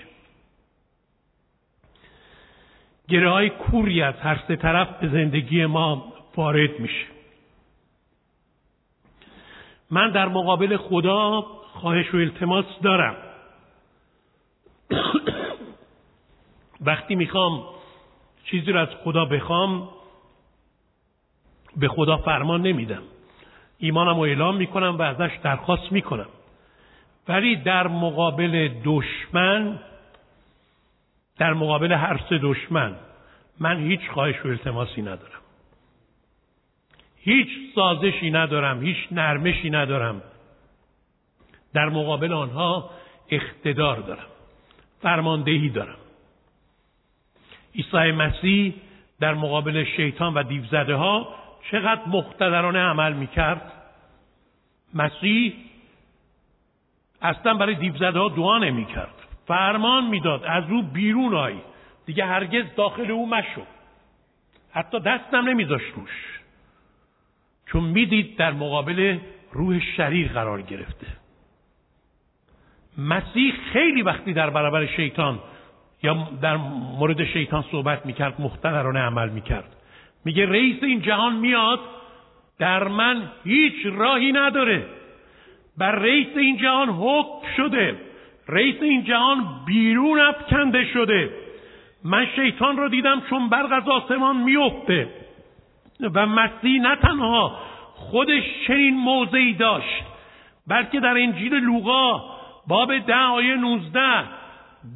گره 3.07 3.29
های 3.29 3.49
کوری 3.49 4.01
از 4.01 4.15
هر 4.15 4.39
سه 4.47 4.55
طرف 4.55 4.99
به 4.99 5.07
زندگی 5.07 5.65
ما 5.65 6.13
وارد 6.35 6.79
میشه. 6.79 7.05
من 9.91 10.11
در 10.11 10.27
مقابل 10.27 10.77
خدا 10.77 11.41
خواهش 11.73 12.13
و 12.13 12.17
التماس 12.17 12.65
دارم. 12.83 13.15
وقتی 16.81 17.15
می‌خوام 17.15 17.63
چیزی 18.45 18.71
رو 18.71 18.79
از 18.79 18.87
خدا 19.03 19.25
بخوام 19.25 19.89
به 21.77 21.87
خدا 21.87 22.17
فرمان 22.17 22.61
نمیدم. 22.61 23.03
ایمانم 23.77 24.15
رو 24.15 24.21
اعلام 24.21 24.57
می‌کنم 24.57 24.97
و 24.97 25.01
ازش 25.01 25.31
درخواست 25.43 25.91
می‌کنم. 25.91 26.29
ولی 27.27 27.55
در 27.55 27.87
مقابل 27.87 28.69
دشمن 28.83 29.79
در 31.37 31.53
مقابل 31.53 31.91
هر 31.91 32.19
سه 32.29 32.39
دشمن 32.43 32.95
من 33.59 33.79
هیچ 33.79 34.01
خواهش 34.13 34.45
و 34.45 34.47
التماسی 34.47 35.01
ندارم. 35.01 35.41
هیچ 37.21 37.49
سازشی 37.75 38.31
ندارم 38.31 38.83
هیچ 38.83 38.97
نرمشی 39.11 39.69
ندارم. 39.69 40.21
در 41.73 41.89
مقابل 41.89 42.33
آنها 42.33 42.89
اقتدار 43.29 43.97
دارم 43.99 44.27
فرماندهی 45.01 45.69
دارم. 45.69 45.97
عیسی 47.75 48.11
مسیح 48.11 48.73
در 49.19 49.33
مقابل 49.33 49.83
شیطان 49.83 50.33
و 50.33 50.43
دیوزده 50.43 50.95
ها 50.95 51.35
چقدر 51.71 52.01
مقتدرانه 52.07 52.79
عمل 52.79 53.13
می‌کرد؟ 53.13 53.71
مسیح 54.93 55.53
اصلا 57.21 57.53
برای 57.53 57.75
دیوزده 57.75 58.19
ها 58.19 58.29
دعا 58.29 58.57
نمی‌کرد. 58.57 59.13
فرمان 59.47 60.07
می‌داد 60.07 60.43
از 60.45 60.63
او 60.69 60.81
بیرون 60.83 61.35
آی. 61.35 61.55
دیگه 62.05 62.25
هرگز 62.25 62.75
داخل 62.75 63.11
او 63.11 63.29
مشو. 63.29 63.61
حتی 64.71 64.99
دستم 64.99 65.49
نمیذاشت 65.49 65.93
روش. 65.95 66.38
چون 67.71 67.83
می‌دید 67.83 68.37
در 68.37 68.51
مقابل 68.51 69.17
روح 69.51 69.79
شریر 69.97 70.27
قرار 70.27 70.61
گرفته. 70.61 71.07
مسیح 72.97 73.53
خیلی 73.73 74.01
وقتی 74.01 74.33
در 74.33 74.49
برابر 74.49 74.85
شیطان 74.85 75.39
یا 76.03 76.27
در 76.41 76.57
مورد 76.99 77.25
شیطان 77.25 77.63
صحبت 77.71 78.05
می‌کرد 78.05 78.41
مختلرانه 78.41 78.99
عمل 78.99 79.29
می‌کرد. 79.29 79.75
میگه 80.25 80.45
رئیس 80.45 80.83
این 80.83 81.01
جهان 81.01 81.35
میاد 81.35 81.79
در 82.59 82.87
من 82.87 83.31
هیچ 83.43 83.85
راهی 83.85 84.31
نداره. 84.31 84.85
بر 85.77 85.91
رئیس 85.91 86.37
این 86.37 86.57
جهان 86.57 86.89
حکم 86.89 87.47
شده. 87.57 87.95
رئیس 88.47 88.75
این 88.81 89.03
جهان 89.03 89.45
بیرون 89.65 90.19
افکنده 90.19 90.85
شده. 90.93 91.29
من 92.03 92.25
شیطان 92.35 92.77
رو 92.77 92.89
دیدم 92.89 93.21
چون 93.29 93.49
برق 93.49 93.71
از 93.71 93.89
آسمان 93.89 94.37
میفته 94.37 95.18
و 95.99 96.25
مسیح 96.25 96.81
نه 96.81 96.95
تنها 96.95 97.59
خودش 97.93 98.43
چنین 98.67 98.97
موضعی 98.97 99.53
داشت 99.53 100.03
بلکه 100.67 100.99
در 100.99 101.17
انجیل 101.17 101.53
لوقا 101.53 102.21
باب 102.67 102.97
ده 102.97 103.15
آیه 103.15 103.55
نوزده 103.55 104.23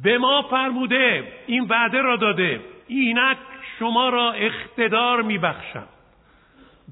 به 0.02 0.18
ما 0.18 0.42
فرموده 0.42 1.32
این 1.46 1.64
وعده 1.64 2.02
را 2.02 2.16
داده 2.16 2.60
اینک 2.88 3.36
شما 3.78 4.08
را 4.08 4.32
اقتدار 4.32 5.22
میبخشم. 5.22 5.86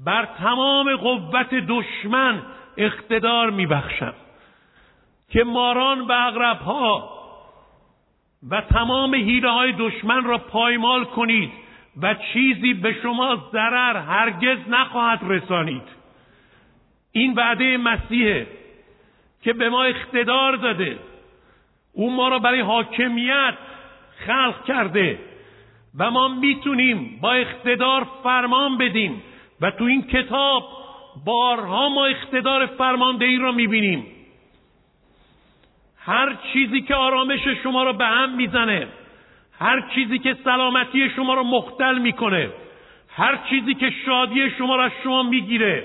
بر 0.05 0.25
تمام 0.25 0.95
قوت 0.95 1.49
دشمن 1.53 2.41
اقتدار 2.77 3.49
میبخشم. 3.49 4.13
که 5.29 5.43
ماران 5.43 6.01
و 6.01 6.11
اغرب 6.11 6.57
ها 6.57 7.09
و 8.49 8.61
تمام 8.61 9.15
حیله 9.15 9.49
های 9.51 9.71
دشمن 9.71 10.23
را 10.23 10.37
پایمال 10.37 11.05
کنید. 11.05 11.51
و 12.01 12.15
چیزی 12.33 12.73
به 12.73 12.95
شما 13.03 13.49
ضرر 13.51 13.97
هرگز 13.97 14.57
نخواهد 14.69 15.19
رسانید. 15.23 16.03
این 17.11 17.33
وعده 17.33 17.77
مسیحه 17.77 18.47
که 19.43 19.53
به 19.53 19.69
ما 19.69 19.83
اقتدار 19.83 20.55
داده 20.55 20.99
او 21.93 22.15
ما 22.15 22.27
را 22.27 22.39
برای 22.39 22.61
حاکمیت 22.61 23.53
خلق 24.25 24.65
کرده 24.65 25.19
و 25.97 26.11
ما 26.11 26.27
می‌تونیم 26.27 27.19
با 27.21 27.33
اقتدار 27.33 28.07
فرمان 28.23 28.77
بدیم 28.77 29.23
و 29.61 29.71
تو 29.71 29.83
این 29.83 30.07
کتاب 30.07 30.67
بارها 31.25 31.89
ما 31.89 32.05
اقتدار 32.05 32.65
فرماندهی 32.65 33.37
را 33.37 33.51
می‌بینیم. 33.51 34.05
هر 35.97 36.37
چیزی 36.53 36.81
که 36.81 36.95
آرامش 36.95 37.47
شما 37.63 37.83
را 37.83 37.93
به 37.93 38.05
هم 38.05 38.35
می‌زنه 38.35 38.87
هر 39.63 39.83
چیزی 39.95 40.19
که 40.19 40.37
سلامتی 40.43 41.09
شما 41.09 41.33
را 41.33 41.43
مختل 41.43 41.97
می‌کنه 41.97 42.49
هر 43.15 43.39
چیزی 43.49 43.73
که 43.73 43.93
شادی 44.05 44.49
شما 44.49 44.75
را 44.75 44.83
از 44.83 44.91
شما 45.03 45.23
می‌گیره 45.23 45.83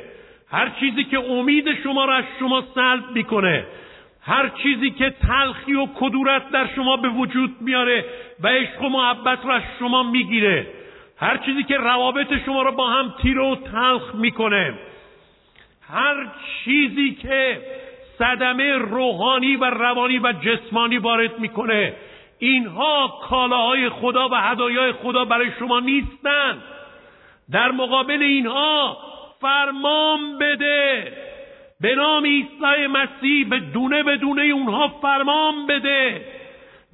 هر 0.50 0.68
چیزی 0.80 1.04
که 1.04 1.18
امید 1.18 1.82
شما 1.82 2.04
را 2.04 2.14
از 2.14 2.24
شما 2.38 2.62
سلب 2.74 3.10
می‌کنه 3.14 3.66
هر 4.22 4.48
چیزی 4.48 4.90
که 4.90 5.10
تلخی 5.10 5.74
و 5.74 5.86
کدورت 5.86 6.50
در 6.50 6.66
شما 6.76 6.96
به 6.96 7.08
وجود 7.08 7.56
میاره 7.60 8.04
و 8.40 8.48
عشق 8.48 8.82
و 8.82 8.88
محبت 8.88 9.46
را 9.46 9.54
از 9.54 9.62
شما 9.78 10.02
می‌گیره 10.02 10.66
هر 11.16 11.36
چیزی 11.36 11.62
که 11.62 11.76
روابط 11.76 12.44
شما 12.46 12.62
را 12.62 12.70
با 12.70 12.86
هم 12.86 13.14
تیره 13.22 13.42
و 13.42 13.54
تلخ 13.54 14.14
می‌کنه 14.14 14.74
هر 15.92 16.26
چیزی 16.64 17.14
که 17.14 17.60
صدمه 18.18 18.72
روحانی 18.72 19.56
و 19.56 19.64
روانی 19.64 20.18
و 20.18 20.32
جسمانی 20.32 20.98
وارد 20.98 21.38
می‌کنه 21.38 21.92
اینها 22.38 23.20
کالاهای 23.22 23.88
خدا 23.88 24.28
و 24.28 24.34
هدایای 24.34 24.92
خدا 24.92 25.24
برای 25.24 25.50
شما 25.58 25.80
نیستند 25.80 26.62
در 27.52 27.70
مقابل 27.70 28.22
اینها 28.22 28.98
فرمان 29.40 30.38
بده. 30.38 31.12
به 31.80 31.94
نام 31.94 32.24
عیسی 32.24 32.86
مسیح 32.90 33.48
به 33.48 33.58
دونه 33.58 34.02
به 34.02 34.16
دونه 34.16 34.42
اونها 34.42 34.88
فرمان 34.88 35.66
بده 35.66 36.24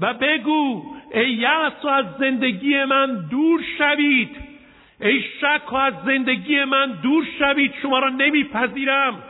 و 0.00 0.14
بگو 0.14 0.82
ای 1.14 1.30
یأس 1.30 1.84
از 1.84 2.04
زندگی 2.18 2.84
من 2.84 3.28
دور 3.30 3.60
شوید. 3.78 4.36
ای 5.00 5.22
شک 5.40 5.74
از 5.74 5.94
زندگی 6.06 6.64
من 6.64 6.92
دور 7.02 7.24
شوید. 7.38 7.74
شما 7.82 7.98
را 7.98 8.08
نمیپذیرم. 8.08 9.22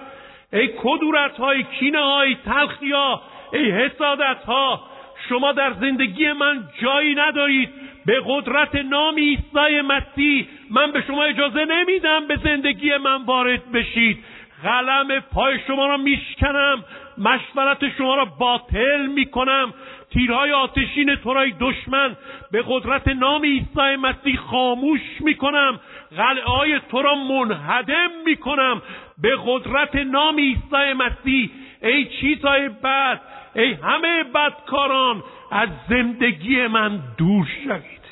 ای 0.53 0.70
کدورت 0.79 1.37
های 1.37 1.62
کینه 1.62 1.98
های 1.98 2.35
تلخی 2.35 2.92
ها 2.92 3.22
ای 3.53 3.70
حسادت 3.70 4.44
ها 4.46 4.93
شما 5.28 5.52
در 5.52 5.72
زندگی 5.80 6.32
من 6.32 6.64
جایی 6.82 7.14
ندارید. 7.14 7.68
به 8.06 8.22
قدرت 8.26 8.74
نام 8.74 9.16
عیسی 9.16 9.80
مسیح 9.88 10.46
من 10.70 10.92
به 10.92 11.04
شما 11.06 11.24
اجازه 11.24 11.64
نمیدم 11.64 12.26
به 12.26 12.37
زندگی 12.44 12.96
من 12.96 13.22
وارد 13.24 13.72
بشید. 13.72 14.24
قلم 14.62 15.20
پای 15.20 15.58
شما 15.66 15.87
را 15.87 15.96
میشکنم. 15.96 16.84
مشورت 17.18 17.96
شما 17.98 18.14
را 18.14 18.24
باطل 18.24 19.06
می‌کنم. 19.06 19.74
تیرهای 20.12 20.52
آتشین 20.52 21.14
تورای 21.14 21.52
دشمن. 21.60 22.16
به 22.52 22.64
قدرت 22.66 23.08
نام 23.08 23.42
عیسی 23.42 23.96
مسیح 24.00 24.37
خاموش 24.37 25.00
می‌کنم. 25.20 25.80
قلعه 26.16 26.78
تو 26.90 27.03
را 27.03 27.14
منهدم 27.14 28.11
می‌کنم. 28.26 28.82
به 29.22 29.36
قدرت 29.46 29.96
نام 29.96 30.36
عیسی 30.36 30.92
مسیح 30.96 31.51
ای 31.85 32.07
چیزهای 32.20 32.68
بد 32.68 33.20
ای 33.55 33.72
همه 33.72 34.24
بدکاران 34.35 35.22
از 35.51 35.68
زندگی 35.89 36.66
من 36.66 37.03
دور 37.16 37.47
شوید. 37.64 38.05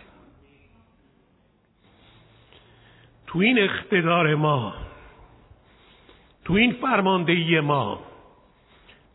تو 3.27 3.39
این 3.39 3.59
اقتدار 3.59 4.35
ما 4.35 4.75
تو 6.45 6.53
این 6.53 6.73
فرماندهی 6.73 7.61
ما 7.61 8.01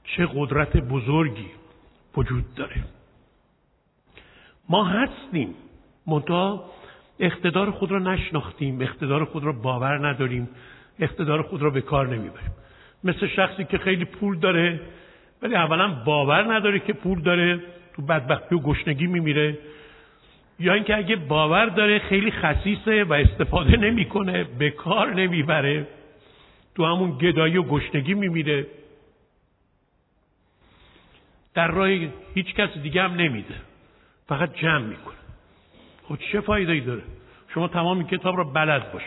چه 0.03 0.27
قدرت 0.35 0.77
بزرگی 0.77 1.47
وجود 2.17 2.55
داره. 2.55 2.83
ما 4.69 4.83
هستیم 4.83 5.55
منتها 6.07 6.65
اقتدار 7.19 7.71
خود 7.71 7.91
را 7.91 7.99
نشناختیم 7.99 8.81
اقتدار 8.81 9.25
خود 9.25 9.43
را 9.43 9.51
باور 9.51 10.07
نداریم 10.07 10.49
اقتدار 10.99 11.41
خود 11.41 11.61
را 11.61 11.69
به 11.69 11.81
کار 11.81 12.07
نمی‌بریم. 12.07 12.51
مثل 13.07 13.27
شخصی 13.27 13.63
که 13.63 13.77
خیلی 13.77 14.05
پول 14.05 14.39
داره 14.39 14.79
ولی 15.41 15.55
اولا 15.55 15.87
باور 15.87 16.53
نداره 16.53 16.79
که 16.79 16.93
پول 16.93 17.21
داره 17.21 17.59
تو 17.95 18.01
بدبختی 18.01 18.55
و 18.55 18.59
گشنگی 18.59 19.07
میمیره. 19.07 19.57
یا 20.59 20.73
اینکه 20.73 20.97
اگه 20.97 21.15
باور 21.15 21.65
داره 21.65 21.99
خیلی 21.99 22.31
خصیصه 22.31 23.03
و 23.03 23.13
استفاده 23.13 23.77
نمی‌کنه 23.77 24.43
به 24.43 24.69
کار 24.69 25.13
نمی‌بره 25.13 25.87
تو 26.75 26.85
همون 26.85 27.17
گدایی 27.17 27.57
و 27.57 27.63
گشنگی 27.63 28.13
میمیره. 28.13 28.65
در 31.53 31.67
راه 31.67 31.89
هیچ 32.33 32.53
کس 32.53 32.77
دیگه 32.77 33.01
هم 33.01 33.13
نمیده 33.13 33.55
فقط 34.27 34.55
جمع 34.55 34.85
می‌کنه. 34.85 35.15
خب 36.03 36.17
چه 36.31 36.41
فایده 36.41 36.71
ای 36.71 36.79
داره؟ 36.79 37.01
شما 37.53 37.67
تمام 37.67 37.97
این 37.97 38.07
کتاب 38.07 38.37
را 38.37 38.43
بلد 38.43 38.91
باش. 38.91 39.03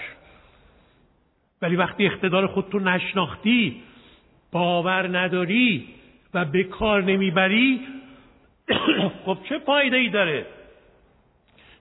ولی 1.63 1.77
وقتی 1.77 2.07
اقتدار 2.07 2.47
خودتو 2.47 2.79
نشناختی 2.79 3.83
باور 4.53 5.19
نداری 5.19 5.89
و 6.35 6.45
به 6.45 6.65
کار 6.65 7.03
نمی‌بری 7.03 7.81
خب 9.25 9.39
چه 9.49 9.59
فایده 9.59 9.97
ای 9.97 10.09
داره؟ 10.09 10.47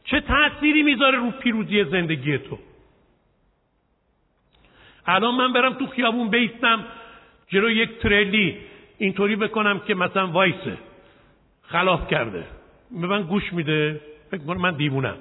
چه 0.04 0.20
تأثیری 0.20 0.84
می‌ذاره 0.84 1.18
رو 1.18 1.32
پیروزی 1.32 1.84
زندگی 1.84 2.38
تو؟ 2.38 2.60
الان 5.06 5.36
من 5.36 5.54
برم 5.54 5.74
تو 5.74 5.88
خیابون 5.88 6.30
بیستم 6.30 6.86
جلو 7.48 7.70
یک 7.72 8.00
تریلی 8.00 8.58
اینطوری 8.98 9.36
بکنم 9.36 9.80
که 9.80 9.96
مثلا 9.96 10.28
وایسه 10.28 10.78
خلاف 11.62 12.08
کرده. 12.08 12.44
به 12.92 13.08
من 13.08 13.22
گوش 13.22 13.54
میده 13.54 14.02
فکر 14.32 14.44
من 14.44 14.76
دیوونم. 14.76 15.18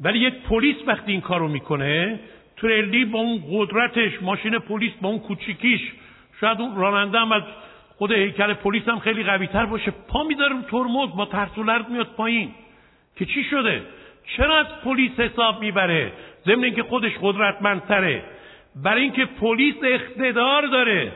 ولی 0.00 0.18
یک 0.18 0.34
پلیس 0.34 0.76
وقتی 0.86 1.12
این 1.12 1.20
کارو 1.20 1.48
می‌کنه 1.48 2.20
تریلی 2.62 3.04
با 3.04 3.18
اون 3.18 3.42
قدرتش 3.50 4.22
ماشین 4.22 4.58
پلیس 4.58 4.92
با 5.00 5.08
اون 5.08 5.18
کوچیکیش. 5.18 5.80
شاید 6.40 6.60
اون 6.60 6.76
راننده 6.76 7.18
هم 7.18 7.32
از 7.32 7.42
خود 7.98 8.12
هیکل 8.12 8.54
پلیس 8.54 8.88
هم 8.88 8.98
خیلی 8.98 9.22
قوی 9.22 9.46
تر 9.46 9.66
باشه. 9.66 9.92
پا 10.08 10.22
می‌ذاره 10.22 10.54
ترمز 10.70 11.16
با 11.16 11.24
ترس 11.24 11.58
و 11.58 11.62
لرز 11.62 11.84
میاد 11.90 12.06
پایین. 12.16 12.50
که 13.16 13.24
چی 13.24 13.44
شده؟ 13.44 13.82
چرا 14.36 14.66
پلیس 14.84 15.20
حساب 15.20 15.60
می‌بره؟ 15.60 16.12
ضمن 16.46 16.64
اینکه 16.64 16.82
خودش 16.82 17.12
قدرتمندتره. 17.22 18.22
برای 18.84 19.02
اینکه 19.02 19.24
پلیس 19.24 19.74
اقتدار 19.82 20.66
داره. 20.66 21.12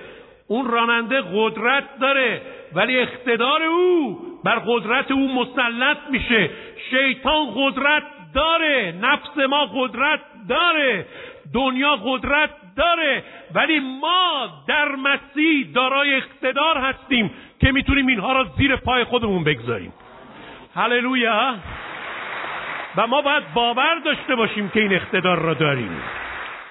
اون 0.49 0.67
راننده 0.67 1.23
قدرت 1.35 1.85
داره. 2.01 2.41
ولی 2.75 2.99
اقتدار 2.99 3.63
او 3.63 4.19
بر 4.45 4.59
قدرت 4.59 5.11
او 5.11 5.35
مسلط 5.35 5.99
میشه. 6.11 6.51
شیطان 6.91 7.47
قدرت 7.55 8.03
داره. 8.35 8.95
نفس 9.01 9.37
ما 9.51 9.67
قدرت 9.67 10.21
داره. 10.49 11.07
دنیا 11.55 11.97
قدرت 11.97 12.51
داره 12.77 13.25
ولی 13.55 13.81
ما 13.81 14.49
در 14.69 14.89
مسیح 14.89 15.73
دارای 15.75 16.15
اقتدار 16.15 16.79
هستیم 16.79 17.31
که 17.61 17.73
می‌تونیم 17.73 18.07
اینها 18.07 18.33
را 18.33 18.47
زیر 18.59 18.77
پای 18.77 19.05
خودمون 19.05 19.45
بگذاریم. 19.45 19.93
هللویا. 20.75 21.55
و 22.97 23.07
ما 23.07 23.23
باید 23.23 23.53
باور 23.55 23.95
داشته 24.05 24.35
باشیم 24.35 24.69
که 24.69 24.81
این 24.81 24.95
اقتدار 24.95 25.39
را 25.39 25.55
داریم. 25.55 26.03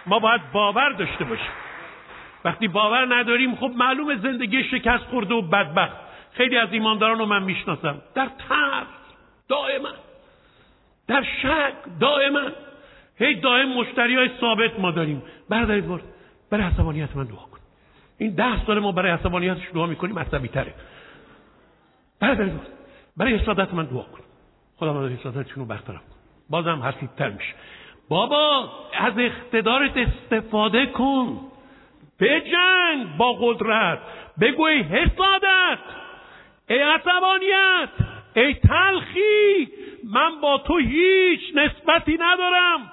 ما 0.05 0.19
باید 0.19 0.41
باور 0.51 0.89
داشته 0.89 1.23
باشیم. 1.23 1.51
وقتی 2.45 2.67
باور 2.67 3.15
نداریم 3.15 3.55
خب 3.55 3.71
معلوم 3.75 4.15
زندگی 4.15 4.63
شکست 4.63 5.03
خورده 5.03 5.33
و 5.33 5.41
بدبخت. 5.41 5.97
خیلی 6.33 6.57
از 6.57 6.73
ایمانداران 6.73 7.19
رو 7.19 7.25
من 7.25 7.43
می‌شناسم. 7.43 8.01
در 8.15 8.27
ترس 8.49 8.87
دائما. 9.49 9.89
در 11.07 11.23
شک 11.41 11.73
دائما. 11.99 12.41
هی 13.17 13.35
دائم 13.35 13.69
مشتری 13.69 14.15
های 14.15 14.29
ثابت 14.41 14.79
ما 14.79 14.91
داریم. 14.91 15.23
برادرید 15.49 15.87
بار 15.87 16.01
برای 16.51 16.63
عصبانیت 16.63 17.15
من 17.15 17.23
دعا 17.23 17.35
کن. 17.35 17.59
این 18.17 18.35
ده 18.35 18.65
سال 18.65 18.79
ما 18.79 18.91
برای 18.91 19.11
عصبانیتش 19.11 19.69
دعا 19.73 19.85
می‌کنیم 19.85 20.19
عصبی 20.19 20.47
تره 20.47 20.73
برادرید 22.19 22.59
برای 23.17 23.35
حسادت 23.35 23.73
من 23.73 23.85
دعا 23.85 24.03
کن. 24.03 24.19
خدا 24.77 24.93
من 24.93 25.09
حسادتشون 25.09 25.55
رو 25.55 25.65
برطرف 25.65 25.85
کن. 25.85 26.15
بازم 26.49 26.81
حسیدتر 26.83 27.29
میشه. 27.29 27.53
بابا 28.09 28.69
از 28.93 29.13
اقتدارت 29.17 29.97
استفاده 29.97 30.85
کن. 30.85 31.39
بجنگ 32.19 33.17
با 33.17 33.33
قدرت. 33.33 33.99
بگو 34.41 34.63
ای 34.63 34.81
حسادت. 34.81 35.79
ای 36.69 36.79
عصبانیت. 36.79 37.89
ای 38.35 38.53
تلخی. 38.53 39.67
من 40.13 40.41
با 40.41 40.57
تو 40.57 40.77
هیچ 40.77 41.41
نسبتی 41.55 42.17
ندارم. 42.19 42.91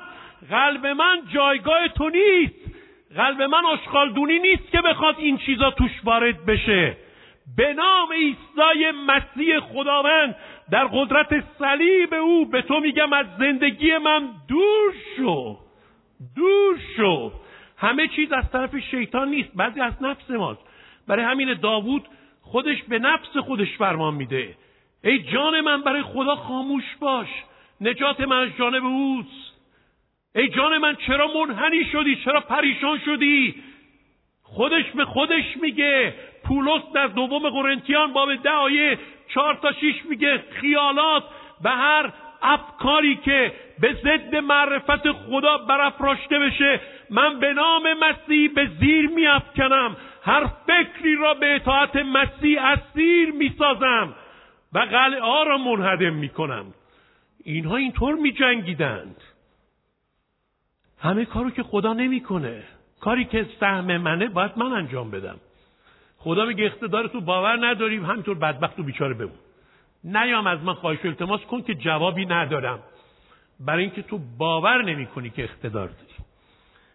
قلب 0.51 0.87
من 0.87 1.23
جایگاه 1.35 1.89
تو 1.89 2.09
نیست. 2.09 2.55
قلب 3.17 3.43
من 3.43 3.65
آشغالدونی 3.65 4.39
نیست 4.39 4.71
که 4.71 4.81
بخواد 4.81 5.15
این 5.19 5.39
چیزا 5.39 5.71
توش 5.71 5.91
وارد 6.05 6.47
بشه. 6.47 6.97
به 7.57 7.73
نام 7.73 8.13
عیسی 8.13 8.91
مسیح 9.07 9.61
خداوند 9.61 10.37
در 10.71 10.85
قدرت 10.85 11.45
صلیب 11.59 12.15
او 12.15 12.47
به 12.47 12.63
تو 12.63 12.81
میگم 12.81 13.13
از 13.13 13.27
زندگی 13.39 13.97
من 13.99 14.29
دور 14.49 14.93
شو. 15.17 15.59
دور 16.37 16.79
شو. 16.97 17.33
همه 17.77 18.09
چیز 18.09 18.33
از 18.33 18.51
طرف 18.51 18.79
شیطان 18.79 19.29
نیست. 19.29 19.51
بعضی 19.55 19.81
از 19.81 20.03
نفس 20.03 20.31
ماست. 20.31 20.61
برای 21.09 21.25
همین 21.25 21.55
داوود 21.55 22.09
خودش 22.43 22.83
به 22.83 22.99
نفس 22.99 23.37
خودش 23.37 23.77
فرمان 23.77 24.15
میده. 24.15 24.55
ای 25.05 25.23
جان 25.23 25.61
من 25.61 25.83
برای 25.83 26.03
خدا 26.03 26.37
خاموش 26.37 26.85
باش. 27.01 27.29
نجات 27.81 28.21
من 28.21 28.39
از 28.39 28.57
جانب 28.59 28.85
اوست. 28.85 29.52
ای 30.35 30.49
جان 30.49 30.79
من 30.79 30.97
چرا 31.07 31.31
منحنی 31.35 31.85
شدی؟ 31.85 32.17
چرا 32.17 32.41
پریشان 32.41 32.99
شدی؟ 33.05 33.55
خودش 34.43 34.85
به 34.95 35.05
خودش 35.05 35.57
میگه. 35.63 36.15
پولس 36.45 36.83
در 36.95 37.07
دوم 37.07 37.51
قرنتیان 37.51 38.13
باب 38.13 38.35
ده 38.35 38.51
آیه 38.51 38.99
چهار 39.29 39.55
تا 39.55 39.73
شیش 39.73 39.97
میگه 40.09 40.45
خیالات 40.51 41.25
به 41.63 41.71
هر 41.71 42.13
افکاری 42.43 43.17
که 43.17 43.53
به 43.81 43.93
ضد 43.93 44.37
معرفت 44.37 45.13
خدا 45.13 45.59
برافراشته 45.59 46.39
بشه 46.39 46.81
من 47.11 47.41
به 47.41 47.53
نام 47.53 47.83
مسیح 47.95 48.51
به 48.55 48.71
زیر 48.81 49.07
میافکنم. 49.09 49.97
هر 50.23 50.47
فکری 50.67 51.17
را 51.17 51.35
به 51.35 51.55
اطاعت 51.55 51.97
مسیح 51.97 52.65
اسیر 52.65 53.31
می‌سازم 53.31 54.15
و 54.73 54.79
قلعه 54.79 55.45
را 55.45 55.59
منهدم 55.59 56.15
می‌کنم. 56.15 56.67
اینها 57.45 57.77
اینطور 57.77 58.15
میجنگیدند. 58.15 59.17
همه 61.03 61.25
کارو 61.25 61.51
که 61.51 61.63
خدا 61.63 61.93
نمی‌کنه. 61.93 62.63
کاری 63.01 63.25
که 63.25 63.47
سهم 63.61 63.97
منه 63.97 64.29
باید 64.29 64.53
من 64.57 64.73
انجام 64.73 65.11
بدم. 65.11 65.37
خدا 66.19 66.45
میگه 66.45 66.65
اقتدار 66.65 67.07
تو 67.07 67.21
باور 67.21 67.67
نداریم 67.67 68.05
همینطور 68.05 68.39
بدبخت 68.39 68.79
و 68.79 68.83
بیچاره 68.83 69.15
بمون. 69.15 69.39
نیام 70.05 70.47
از 70.47 70.63
من 70.63 70.75
خواهش 70.75 70.99
التماس 71.05 71.41
کن 71.41 71.63
که 71.63 71.75
جوابی 71.75 72.27
ندارم. 72.27 72.79
برای 73.61 73.85
اینکه 73.85 74.03
تو 74.03 74.19
باور 74.39 74.85
نمی 74.85 75.07
کنی 75.07 75.31
که 75.31 75.45
اقتدار 75.45 75.89
داری. 75.89 76.27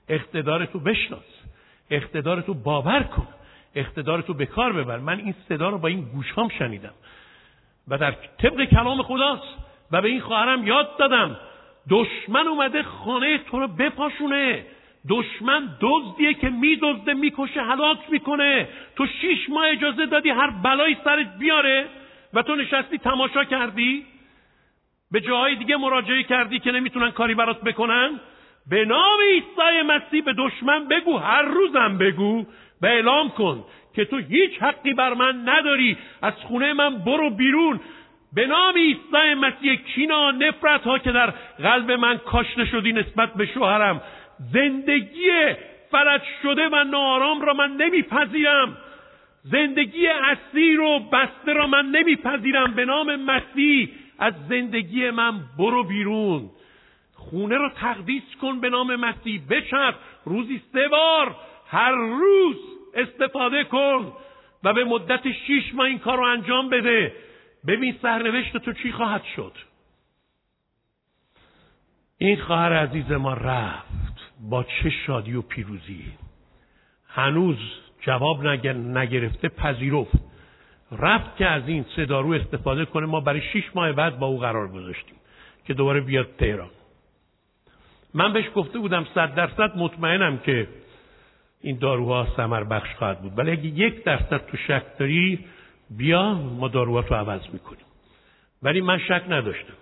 اقتدار 0.07 0.65
تو 0.65 0.79
بشناس. 0.79 1.41
اقتدار 1.89 2.41
تو 2.41 2.53
باور 2.53 3.03
کن. 3.03 3.27
اقتدار 3.75 4.21
تو 4.21 4.33
به 4.33 4.45
کار 4.45 4.73
ببر. 4.73 4.97
من 4.97 5.19
این 5.19 5.35
صدا 5.49 5.69
رو 5.69 5.77
با 5.77 5.87
این 5.87 6.01
گوشام 6.01 6.49
شنیدم. 6.49 6.93
و 7.87 7.97
در 7.97 8.11
طبق 8.11 8.65
کلام 8.65 9.03
خداست. 9.03 9.57
و 9.91 10.01
به 10.01 10.07
این 10.07 10.21
خواهرم 10.21 10.67
یاد 10.67 10.97
دادم. 10.97 11.37
دشمن 11.89 12.47
اومده 12.47 12.83
خانه 12.83 13.37
تو 13.37 13.59
رو 13.59 13.67
بپاشونه. 13.67 14.65
دشمن 15.09 15.69
دزدیه 15.81 16.33
که 16.33 16.49
میدزده 16.49 17.13
می‌کشه 17.13 17.61
هلاک 17.61 17.97
می‌کنه. 18.09 18.67
تو 18.95 19.07
شیش 19.21 19.49
ماه 19.49 19.67
اجازه 19.67 20.05
دادی 20.05 20.29
هر 20.29 20.49
بلایی 20.49 20.97
سرت 21.03 21.37
بیاره 21.39 21.85
و 22.33 22.41
تو 22.41 22.55
نشستی 22.55 22.97
تماشا 22.97 23.43
کردی. 23.43 24.05
به 25.11 25.21
جاهای 25.21 25.55
دیگه 25.55 25.77
مراجعه 25.77 26.23
کردی 26.23 26.59
که 26.59 26.71
نمی‌تونن 26.71 27.11
کاری 27.11 27.35
برات 27.35 27.61
بکنن. 27.61 28.19
به 28.69 28.85
نام 28.85 29.19
عیسی 29.31 29.81
مسیح 29.87 30.23
به 30.23 30.33
دشمن 30.37 30.87
بگو 30.87 31.17
هر 31.17 31.41
روزم 31.41 31.97
بگو 31.97 32.45
و 32.81 32.85
اعلام 32.85 33.29
کن 33.29 33.63
که 33.95 34.05
تو 34.05 34.17
هیچ 34.17 34.61
حقی 34.61 34.93
بر 34.93 35.13
من 35.13 35.49
نداری. 35.49 35.97
از 36.21 36.33
خونه 36.33 36.73
من 36.73 36.97
برو 36.97 37.29
بیرون. 37.29 37.79
به 38.33 38.47
نام 38.47 38.75
عیسی 38.75 39.33
مسیح 39.41 39.75
کینا 39.75 40.31
نفرت 40.31 40.83
ها 40.83 40.99
که 40.99 41.11
در 41.11 41.33
قلب 41.59 41.91
من 41.91 42.17
کاشته 42.17 42.65
شدی 42.65 42.93
نسبت 42.93 43.33
به 43.33 43.45
شوهرم. 43.45 44.01
زندگی 44.53 45.31
فلج 45.91 46.21
شده 46.43 46.69
و 46.71 46.83
نارام 46.83 47.41
را 47.41 47.53
من 47.53 47.71
نمیپذیرم. 47.71 48.77
زندگی 49.43 50.07
اسیر 50.07 50.79
و 50.79 50.99
بسته 50.99 51.53
را 51.53 51.67
من 51.67 51.85
نمیپذیرم. 51.85 52.73
به 52.73 52.85
نام 52.85 53.15
مسیح 53.15 53.89
از 54.19 54.33
زندگی 54.49 55.09
من 55.09 55.39
برو 55.57 55.83
بیرون. 55.83 56.49
خونه 57.13 57.57
را 57.57 57.69
تقدیس 57.69 58.35
کن 58.41 58.59
به 58.59 58.69
نام 58.69 58.95
مسیح. 58.95 59.41
بچپ 59.49 59.95
روزی 60.25 60.61
سه 60.73 60.87
بار. 60.87 61.35
هر 61.69 61.91
روز 61.91 62.57
استفاده 62.93 63.63
کن 63.63 64.13
و 64.63 64.73
به 64.73 64.83
مدت 64.83 65.31
شیش 65.31 65.73
ماه 65.73 65.87
این 65.87 65.99
کار 65.99 66.17
رو 66.17 66.23
انجام 66.23 66.69
بده. 66.69 67.13
ببین 67.67 67.95
سرنوشت 68.01 68.57
تو 68.57 68.73
چی 68.73 68.91
خواهد 68.91 69.23
شد. 69.35 69.53
این 72.17 72.41
خواهر 72.41 72.73
عزیز 72.73 73.11
ما 73.11 73.33
رفت 73.33 74.31
با 74.41 74.63
چه 74.63 74.89
شادی 74.89 75.33
و 75.33 75.41
پیروزی. 75.41 76.05
هنوز 77.07 77.57
جواب 78.01 78.45
نگرفته 78.47 79.49
پذیرفت. 79.49 80.19
رفت 80.91 81.37
که 81.37 81.45
از 81.45 81.67
این 81.67 81.85
صدارو 81.95 82.31
استفاده 82.31 82.85
کنه. 82.85 83.05
ما 83.05 83.19
برای 83.19 83.41
شیش 83.41 83.63
ماه 83.75 83.91
بعد 83.91 84.19
با 84.19 84.27
او 84.27 84.39
قرار 84.39 84.67
گذاشتیم 84.67 85.15
که 85.65 85.73
دوباره 85.73 86.01
بیاد 86.01 86.27
تهران. 86.37 86.69
من 88.13 88.33
بهش 88.33 88.45
گفته 88.55 88.79
بودم 88.79 89.07
صد 89.15 89.35
درصد 89.35 89.77
مطمئنم 89.77 90.37
که 90.37 90.67
این 91.61 91.77
داروها 91.77 92.27
سمر 92.35 92.63
بخش 92.63 92.95
خواهد 92.95 93.21
بود. 93.21 93.37
ولی 93.37 93.51
اگه 93.51 93.65
یک 93.65 94.03
درصد 94.03 94.45
تو 94.45 94.57
شک 94.57 94.97
داری 94.99 95.45
بیا 95.89 96.33
ما 96.33 96.67
داروها 96.67 96.99
رو 96.99 97.15
عوض 97.15 97.41
می‌کنیم. 97.53 97.85
ولی 98.63 98.81
من 98.81 98.97
شک 98.97 99.23
نداشتم. 99.29 99.73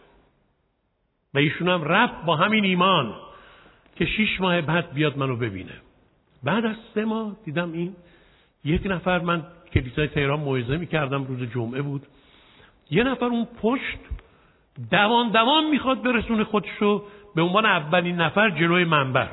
و 1.33 1.37
ایشون 1.37 1.69
هم 1.69 1.83
رفت 1.83 2.25
با 2.25 2.35
همین 2.35 2.65
ایمان 2.65 3.15
که 3.95 4.05
شیش 4.05 4.41
ماه 4.41 4.61
بعد 4.61 4.93
بیاد 4.93 5.17
منو 5.17 5.35
ببینه. 5.35 5.73
بعد 6.43 6.65
از 6.65 6.75
سه 6.93 7.05
ماه 7.05 7.35
دیدم 7.45 7.71
این 7.71 7.95
یک 8.63 8.81
نفر 8.85 9.19
من 9.19 9.43
کلیسای 9.73 10.07
تهران 10.07 10.39
موعظه 10.39 10.77
می‌کردم 10.77 11.23
روز 11.23 11.51
جمعه 11.51 11.81
بود. 11.81 12.01
یه 12.91 13.03
نفر 13.03 13.25
اون 13.25 13.47
پشت 13.61 13.99
دوان 14.91 15.29
دوان 15.29 15.63
می‌خواد 15.69 16.03
برسونه 16.03 16.43
خودشو 16.43 17.03
به 17.35 17.41
عنوان 17.41 17.65
اولین 17.65 18.15
نفر 18.15 18.49
جلوی 18.49 18.83
منبر. 18.83 19.29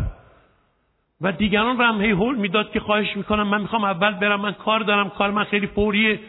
و 1.20 1.32
دیگران 1.32 1.78
رو 1.78 1.84
هول 1.84 2.36
می‌داد 2.36 2.72
که 2.72 2.80
خواهش 2.80 3.16
می‌کنم 3.16 3.48
من 3.48 3.60
می‌خوام 3.60 3.84
اول 3.84 4.12
برم 4.12 4.40
من 4.40 4.52
کار 4.52 4.80
دارم 4.80 5.10
کار 5.10 5.30
من 5.30 5.44
خیلی 5.44 5.66
فوریه. 5.66 6.20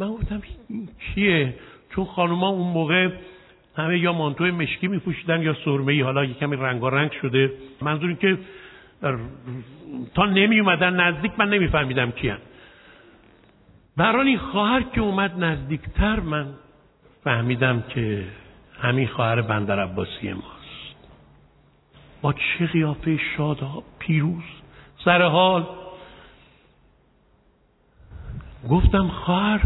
من 0.00 0.08
گفتم 0.08 0.42
کیه 1.14 1.54
چون 1.94 2.04
خانوما 2.04 2.48
اون 2.48 2.72
موقع 2.72 3.08
همه 3.76 3.98
یا 3.98 4.12
مانتو 4.12 4.44
مشکی 4.44 4.88
میپوشیدن 4.88 5.42
یا 5.42 5.56
سرمه 5.64 6.04
حالا 6.04 6.26
کمی 6.26 6.56
رنگ 6.56 7.12
شده. 7.22 7.52
منظور 7.82 8.08
این 8.08 8.16
که 8.16 8.38
تا 10.14 10.26
نمی 10.26 10.60
اومدن 10.60 11.00
نزدیک 11.00 11.32
من 11.38 11.48
نمیفهمیدم 11.48 12.10
کیان 12.10 12.38
برای 13.96 14.28
این 14.28 14.38
خواهر 14.38 14.82
که 14.82 15.00
اومد 15.00 15.44
نزدیکتر 15.44 16.20
من 16.20 16.46
فهمیدم 17.24 17.82
که 17.82 18.24
همین 18.80 19.08
خواهر 19.08 19.42
بندر 19.42 19.80
عباسی 19.80 20.32
ماست. 20.32 20.96
با 22.22 22.32
چه 22.32 22.66
قیافه 22.66 23.20
شاداب 23.36 23.84
پیروز 23.98 24.44
سر 25.04 25.22
حال. 25.22 25.66
گفتم 28.70 29.08
خواهر 29.08 29.60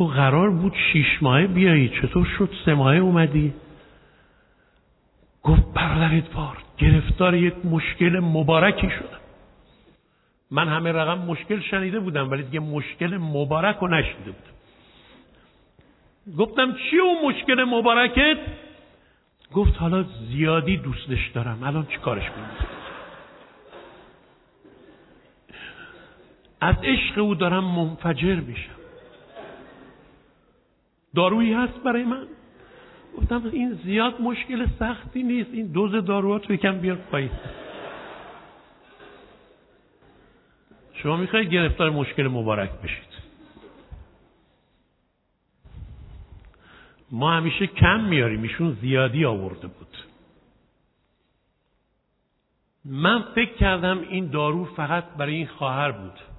تو 0.00 0.06
قرار 0.06 0.50
بود 0.50 0.74
شیش 0.92 1.22
ماهه 1.22 1.46
بیایی. 1.46 1.88
چطور 1.88 2.26
شد 2.38 2.50
سه 2.64 2.74
ماهه 2.74 2.98
اومدی؟ 2.98 3.54
گفت 5.42 5.62
برادر 5.74 6.16
ادوارد 6.16 6.62
گرفتار 6.78 7.34
یک 7.34 7.54
مشکل 7.64 8.20
مبارکی 8.22 8.90
شدم. 8.90 9.20
من 10.50 10.68
همه 10.68 10.92
رقم 10.92 11.18
مشکل 11.18 11.60
شنیده 11.60 12.00
بودم 12.00 12.30
ولی 12.30 12.42
دیگه 12.42 12.60
مشکل 12.60 13.16
مبارک 13.16 13.76
رو 13.76 13.88
نشنیده 13.88 14.30
بودم. 14.30 14.56
گفتم 16.38 16.72
چی 16.72 16.98
اون 16.98 17.30
مشکل 17.30 17.64
مبارکت؟ 17.64 18.38
گفت 19.54 19.76
حالا 19.76 20.04
زیادی 20.28 20.76
دوستش 20.76 21.28
دارم. 21.34 21.62
الان 21.62 21.86
چی 21.86 21.96
کارش 21.96 22.24
کنم؟ 22.30 22.50
از 26.60 26.76
عشق 26.82 27.18
او 27.18 27.34
دارم 27.34 27.64
منفجر 27.64 28.34
میشم. 28.34 28.79
دارویی 31.14 31.52
هست 31.52 31.78
برای 31.78 32.04
من. 32.04 32.26
گفتم 33.18 33.50
این 33.52 33.80
زیاد 33.84 34.20
مشکل 34.20 34.66
سختی 34.78 35.22
نیست. 35.22 35.50
این 35.52 35.66
دوز 35.66 36.04
داروات 36.04 36.46
رو 36.46 36.54
یکم 36.54 36.78
بیار 36.78 36.96
پایین. 36.96 37.30
شما 40.94 41.16
می‌خواید 41.16 41.48
گرفتار 41.48 41.90
مشکل 41.90 42.28
مبارک 42.28 42.70
بشید. 42.70 43.10
ما 47.10 47.32
همیشه 47.32 47.66
کم 47.66 48.00
میاریم. 48.00 48.42
ایشون 48.42 48.76
زیادی 48.80 49.24
آورده 49.24 49.66
بود. 49.66 49.96
من 52.84 53.22
فکر 53.34 53.54
کردم 53.54 53.98
این 53.98 54.26
دارو 54.30 54.64
فقط 54.64 55.04
برای 55.04 55.34
این 55.34 55.46
خواهر 55.46 55.92
بود. 55.92 56.29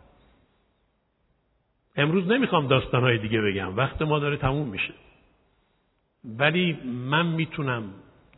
امروز 1.96 2.28
نمی‌خوام 2.28 2.68
داستانهای 2.68 3.18
دیگه 3.18 3.42
بگم 3.42 3.78
وقت 3.78 4.02
ما 4.02 4.20
داره 4.20 4.38
تموم 4.38 4.68
میشه. 4.68 4.94
ولی 6.24 6.78
من 6.86 7.26
می‌تونم 7.26 7.84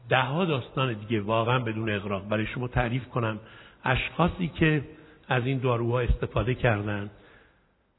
دهها 0.09 0.45
داستان 0.45 0.93
دیگه 0.93 1.21
واقعا 1.21 1.59
بدون 1.59 1.89
اغراق 1.89 2.29
برای 2.29 2.45
شما 2.45 2.67
تعریف 2.67 3.07
کنم. 3.07 3.39
اشخاصی 3.83 4.47
که 4.47 4.83
از 5.27 5.45
این 5.45 5.59
داروها 5.59 5.99
استفاده 5.99 6.55
کردن 6.55 7.09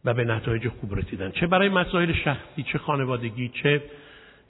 و 0.04 0.14
به 0.14 0.24
نتایج 0.24 0.68
خوب 0.68 0.94
رسیدن. 0.94 1.30
چه 1.30 1.46
برای 1.46 1.68
مسائل 1.68 2.12
شخصی 2.12 2.62
چه 2.62 2.78
خانوادگی 2.78 3.48
چه 3.48 3.82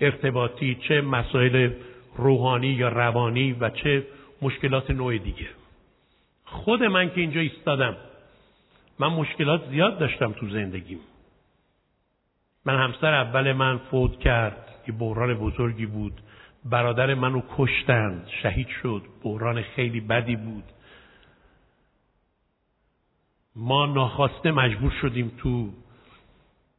ارتباطی 0.01 0.75
چه 0.75 1.01
مسائل 1.01 1.71
روحانی 2.17 2.67
یا 2.69 2.89
روانی 2.89 3.53
و 3.53 3.71
چه 3.71 4.07
مشکلات 4.43 4.91
نوع 4.91 5.19
دیگه. 5.19 5.47
خود 6.45 6.83
من 6.83 7.11
که 7.11 7.21
اینجا 7.21 7.41
ایستادم 7.41 7.97
من 8.99 9.09
مشکلات 9.09 9.69
زیاد 9.71 9.99
داشتم 9.99 10.33
تو 10.33 10.49
زندگیم. 10.49 11.01
من 12.65 12.79
همسر 12.79 13.15
اول 13.15 13.53
من 13.53 13.79
فوت 13.79 14.21
کرد 14.21 14.83
که 14.87 14.93
بحران 14.93 15.35
بزرگی 15.35 15.87
بود. 15.87 16.21
برادر 16.65 17.15
منو 17.15 17.43
کشتند 17.57 18.29
شهید 18.43 18.69
شد 18.83 19.03
بحران 19.23 19.63
خیلی 19.63 20.01
بدی 20.01 20.37
بود. 20.37 20.65
ما 23.57 23.87
ناخواسته 23.87 24.51
مجبور 24.51 24.93
شدیم 25.03 25.33
تو 25.39 25.73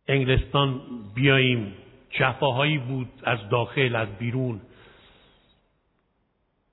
انگلستان 0.08 0.82
بیاییم. 1.16 1.74
جفاهایی 2.10 2.78
بود 2.78 3.10
از 3.24 3.50
داخل 3.50 3.96
از 3.96 4.08
بیرون. 4.20 4.62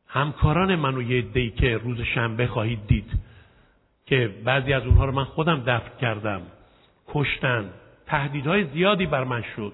همکاران 0.06 0.76
منو 0.76 1.02
یه 1.02 1.22
دی 1.22 1.50
که 1.50 1.76
روز 1.76 2.00
شنبه 2.00 2.46
خواهید 2.46 2.86
دید. 2.86 3.12
که 4.06 4.34
بعضی 4.44 4.72
از 4.72 4.86
اونها 4.86 5.04
رو 5.04 5.12
من 5.12 5.24
خودم 5.24 5.62
دفن 5.66 5.98
کردم 6.00 6.42
کشتن 7.08 7.70
تهدیدهای 8.06 8.64
زیادی 8.64 9.06
بر 9.06 9.24
من 9.24 9.42
شد. 9.56 9.72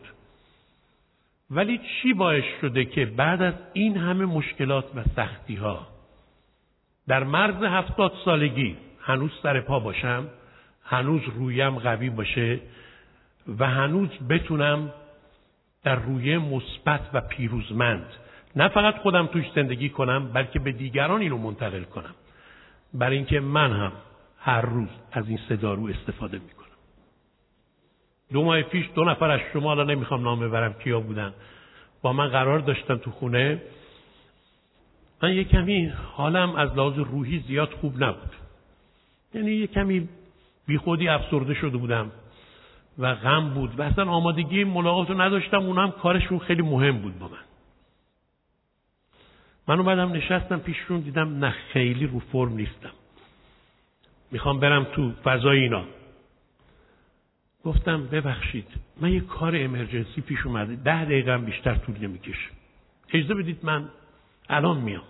ولی 1.50 1.78
چی 1.78 2.12
باعث 2.12 2.44
شده 2.60 2.84
که 2.84 3.06
بعد 3.06 3.42
از 3.42 3.54
این 3.72 3.96
همه 3.96 4.24
مشکلات 4.24 4.84
و 4.94 5.04
سختی 5.16 5.54
ها 5.54 5.86
در 7.08 7.24
مرز 7.24 7.62
هفتاد 7.62 8.12
سالگی 8.24 8.76
هنوز 9.00 9.30
سر 9.42 9.60
پا 9.60 9.80
باشم 9.80 10.28
هنوز 10.84 11.22
رویم 11.36 11.78
قوی 11.78 12.10
باشه 12.10 12.60
و 13.58 13.66
هنوز 13.66 14.08
بتونم 14.28 14.92
در 15.84 15.94
روی 15.94 16.38
مثبت 16.38 17.00
و 17.12 17.20
پیروزمند 17.20 18.06
نه 18.56 18.68
فقط 18.68 18.96
خودم 18.96 19.26
توش 19.26 19.44
زندگی 19.54 19.88
کنم 19.88 20.32
بلکه 20.32 20.58
به 20.58 20.72
دیگران 20.72 21.20
اینو 21.20 21.38
منتقل 21.38 21.82
کنم. 21.82 22.14
برای 22.94 23.16
اینکه 23.16 23.40
من 23.40 23.72
هم 23.72 23.92
هر 24.48 24.60
روز 24.60 24.88
از 25.12 25.28
این 25.28 25.38
صدارو 25.48 25.86
استفاده 25.86 26.38
می‌کنم. 26.38 26.66
دو 28.32 28.44
ماه 28.44 28.62
پیش 28.62 28.86
دو 28.94 29.04
نفر 29.04 29.30
از 29.30 29.40
شما 29.52 29.70
الان 29.70 29.90
نمی‌خوام 29.90 30.22
نام 30.22 30.40
ببرم 30.40 30.72
کیا 30.72 31.00
بودن. 31.00 31.34
با 32.02 32.12
من 32.12 32.28
قرار 32.28 32.58
داشتم 32.58 32.96
تو 32.96 33.10
خونه. 33.10 33.62
من 35.22 35.34
یه 35.34 35.44
کمی 35.44 35.86
حالم 35.86 36.54
از 36.54 36.76
لحاظ 36.76 36.98
روحی 36.98 37.44
زیاد 37.48 37.70
خوب 37.70 38.04
نبود. 38.04 38.30
یعنی 39.34 39.50
یه 39.50 39.66
کمی 39.66 40.08
بیخودی 40.66 41.08
افسرده 41.08 41.54
شده 41.54 41.76
بودم 41.76 42.12
و 42.98 43.14
غم 43.14 43.50
بود 43.54 43.80
و 43.80 43.82
اصلا 43.82 44.10
آمادگی 44.10 44.64
ملاقات 44.64 45.10
رو 45.10 45.20
نداشتم. 45.20 45.62
اونم 45.62 45.90
کارشون 45.90 46.38
خیلی 46.38 46.62
مهم 46.62 46.98
بود 46.98 47.18
با 47.18 47.28
من. 47.28 47.44
من 49.68 49.80
اومدم 49.80 50.12
نشستم 50.12 50.58
پیششون 50.58 51.00
دیدم 51.00 51.44
نه 51.44 51.50
خیلی 51.50 52.06
رو 52.06 52.18
فرم 52.18 52.52
نیستم. 52.52 52.92
می‌خوام 54.30 54.60
برم 54.60 54.84
تو 54.84 55.12
فضای 55.24 55.58
اینا. 55.58 55.84
گفتم 57.64 58.06
ببخشید 58.06 58.66
من 59.00 59.12
یه 59.12 59.20
کار 59.20 59.52
امرجنسی 59.56 60.20
پیش 60.20 60.46
اومده 60.46 60.76
ده 60.76 61.04
دقیقه 61.04 61.32
هم 61.32 61.44
بیشتر 61.44 61.74
طول 61.74 61.98
نمی‌کشه. 61.98 62.50
اجازه 63.12 63.34
بدید 63.34 63.58
من 63.62 63.88
الان 64.48 64.76
میام. 64.76 65.02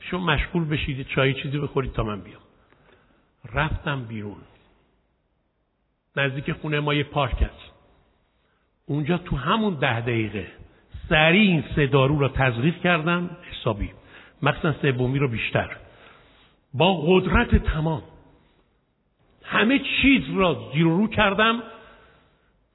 شما 0.00 0.24
مشغول 0.24 0.64
بشید 0.64 1.06
چای 1.06 1.34
چیزی 1.34 1.58
بخورید 1.58 1.92
تا 1.92 2.02
من 2.02 2.20
بیام. 2.20 2.40
رفتم 3.54 4.04
بیرون. 4.04 4.36
نزدیک 6.16 6.52
خونه 6.52 6.80
ما 6.80 6.94
یه 6.94 7.04
پارک 7.04 7.42
هست. 7.42 7.72
اونجا 8.86 9.18
تو 9.18 9.36
همون 9.36 9.74
ده 9.74 10.00
دقیقه 10.00 10.46
سریع 11.08 11.50
این 11.50 11.64
سه 11.76 11.86
دارو 11.86 12.18
را 12.18 12.28
تزریق 12.28 12.80
کردم 12.80 13.36
حسابی. 13.50 13.90
مخصوصا 14.42 14.82
سومی 14.82 15.18
رو 15.18 15.28
بیشتر. 15.28 15.76
با 16.74 17.02
قدرت 17.06 17.54
تمام. 17.54 18.02
همه 19.42 19.78
چیز 19.78 20.22
را 20.34 20.70
زیر 20.72 20.84
رو 20.84 21.08
کردم 21.08 21.62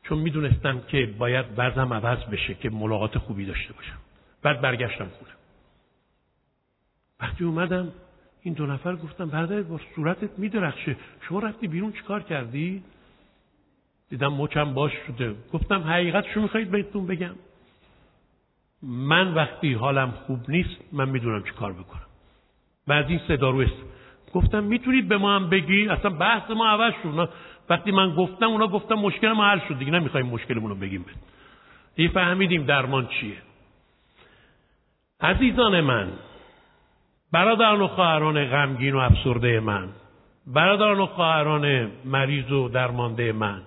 چون 0.04 0.18
می‌دونستم 0.18 0.82
که 0.88 1.06
باید 1.18 1.46
وضعم 1.58 1.94
عوض 1.94 2.24
بشه 2.24 2.54
که 2.54 2.70
ملاقات 2.70 3.18
خوبی 3.18 3.46
داشته 3.46 3.74
باشم. 3.74 3.98
بعد 4.42 4.62
برگشتم 4.62 5.06
خونه. 5.06 5.32
وقتی 7.20 7.44
اومدم 7.44 7.92
این 8.42 8.54
دو 8.54 8.66
نفر 8.66 8.96
گفتم 8.96 9.30
برادر 9.30 9.62
با 9.62 9.80
صورتت 9.96 10.40
میدرخشه. 10.40 10.96
شما 11.22 11.40
رفتی 11.40 11.68
بیرون 11.68 11.92
چیکار 11.92 12.24
کردی؟ 12.24 12.84
دیدم 14.10 14.34
مچم 14.34 14.74
باش 14.74 14.92
شده. 15.08 15.36
گفتم 15.54 15.82
حقیقتشو 15.82 16.42
می‌خواید 16.42 16.72
بهتون 16.72 17.08
بگم. 17.08 17.36
من 18.84 19.34
وقتی 19.34 19.74
حالم 19.74 20.12
خوب 20.12 20.50
نیست 20.50 20.78
من 20.92 21.10
می‌دونم 21.10 21.44
چی 21.44 21.52
کار 21.52 21.74
بکنم. 21.74 22.09
و 22.90 22.94
از 22.94 23.06
این 23.10 23.20
صدا 23.28 23.50
رو 23.50 23.66
گفتم 24.34 24.64
می‌تونید 24.64 25.08
به 25.08 25.18
ما 25.18 25.36
هم 25.36 25.50
بگی 25.50 25.88
اصلا 25.88 26.12
بحث 26.12 26.52
ما 26.52 26.68
عوض 26.68 26.94
شد. 27.04 27.30
وقتی 27.70 27.92
من 27.92 28.16
گفتم 28.16 28.46
اونا 28.46 28.68
گفتم 28.68 28.96
مشکل 28.96 29.32
ما 29.32 29.46
حل 29.46 29.60
شد 29.68 29.78
دیگه. 29.80 29.92
نمی‌خوایم 29.92 30.26
مشکلمون 30.26 30.70
رو 30.70 30.76
بگیم 30.76 31.06
دیگه 31.96 32.10
فهمیدیم 32.10 32.64
درمان 32.64 33.08
چیه. 33.08 33.38
عزیزان 35.22 35.82
من 35.82 36.08
برادران 37.32 37.82
و 37.82 37.88
خواهران 37.88 38.46
غمگین 38.46 38.96
و 38.96 38.98
افسرده 38.98 39.60
من 39.60 39.88
برادران 40.48 41.00
و 41.00 41.06
خواهران 41.06 41.92
مریض 42.06 42.52
و 42.52 42.70
درمانده 42.70 43.32
من 43.32 43.62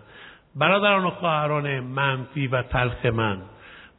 برادران 0.56 1.04
و 1.04 1.10
خواهران 1.10 1.80
منفی 1.80 2.46
و 2.46 2.62
تلخ 2.62 3.06
من 3.06 3.38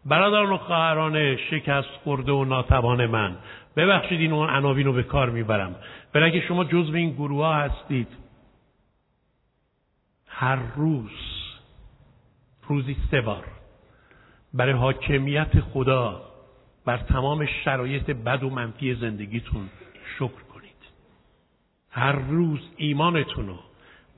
برادران 0.06 0.52
و 0.52 0.58
خواهران 0.58 1.36
شکست 1.36 1.90
خورده 2.04 2.32
و 2.32 2.46
ناتوان 2.46 3.06
من 3.06 3.36
ببخشید 3.76 4.20
این 4.20 4.34
اون 4.34 4.50
عناوین 4.50 4.86
رو 4.86 4.94
به 4.94 5.04
کار 5.04 5.30
می‌برم. 5.30 5.76
برای 6.14 6.32
اگه 6.32 6.48
شما 6.48 6.64
جزو 6.64 6.96
این 6.96 7.12
گروه 7.12 7.46
ها 7.46 7.54
هستید. 7.54 8.08
هر 10.28 10.60
روز 10.76 11.12
روزی 12.68 12.96
سه 13.12 13.22
بار 13.22 13.46
برای 14.54 14.74
حاکمیت 14.74 15.60
خدا 15.60 16.22
بر 16.86 16.98
تمام 16.98 17.46
شرایط 17.46 18.12
بد 18.12 18.44
و 18.44 18.50
منفی 18.50 18.96
زندگیتون 18.96 19.70
شکر 20.16 20.44
کنید. 20.54 20.74
هر 21.90 22.12
روز 22.12 22.60
ایمانتون 22.78 23.48
رو 23.48 23.60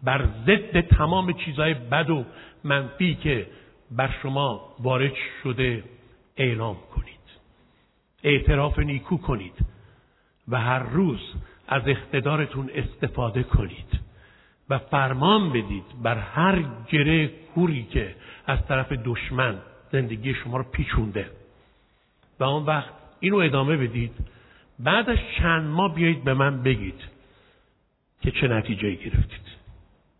بر 0.03 0.29
ضد 0.45 0.81
تمام 0.81 1.33
چیزهای 1.33 1.73
بد 1.73 2.09
و 2.09 2.25
منفی 2.63 3.15
که 3.15 3.47
بر 3.91 4.15
شما 4.21 4.75
وارد 4.79 5.13
شده 5.43 5.83
اعلام 6.37 6.77
کنید. 6.95 7.14
اعتراف 8.25 8.79
نیکو 8.79 9.17
کنید 9.17 9.65
و 10.47 10.59
هر 10.59 10.79
روز 10.79 11.19
از 11.67 11.81
اقتدارتون 11.85 12.69
استفاده 12.75 13.43
کنید 13.43 13.99
و 14.69 14.77
فرمان 14.77 15.49
بدید 15.49 15.83
بر 16.03 16.17
هر 16.17 16.63
گره 16.87 17.27
کوری 17.27 17.83
که 17.83 18.15
از 18.45 18.59
طرف 18.67 18.91
دشمن 18.91 19.55
زندگی 19.91 20.33
شما 20.33 20.57
رو 20.57 20.63
پیچونده. 20.63 21.29
و 22.39 22.43
آن 22.43 22.63
وقت 22.65 22.89
اینو 23.19 23.37
ادامه 23.37 23.77
بدید. 23.77 24.11
بعد 24.79 25.09
از 25.09 25.17
چند 25.37 25.69
ماه 25.69 25.95
بیایید 25.95 26.23
به 26.23 26.33
من 26.33 26.63
بگید 26.63 27.01
که 28.21 28.31
چه 28.31 28.47
نتیجه 28.47 28.91
گرفتید. 28.91 29.45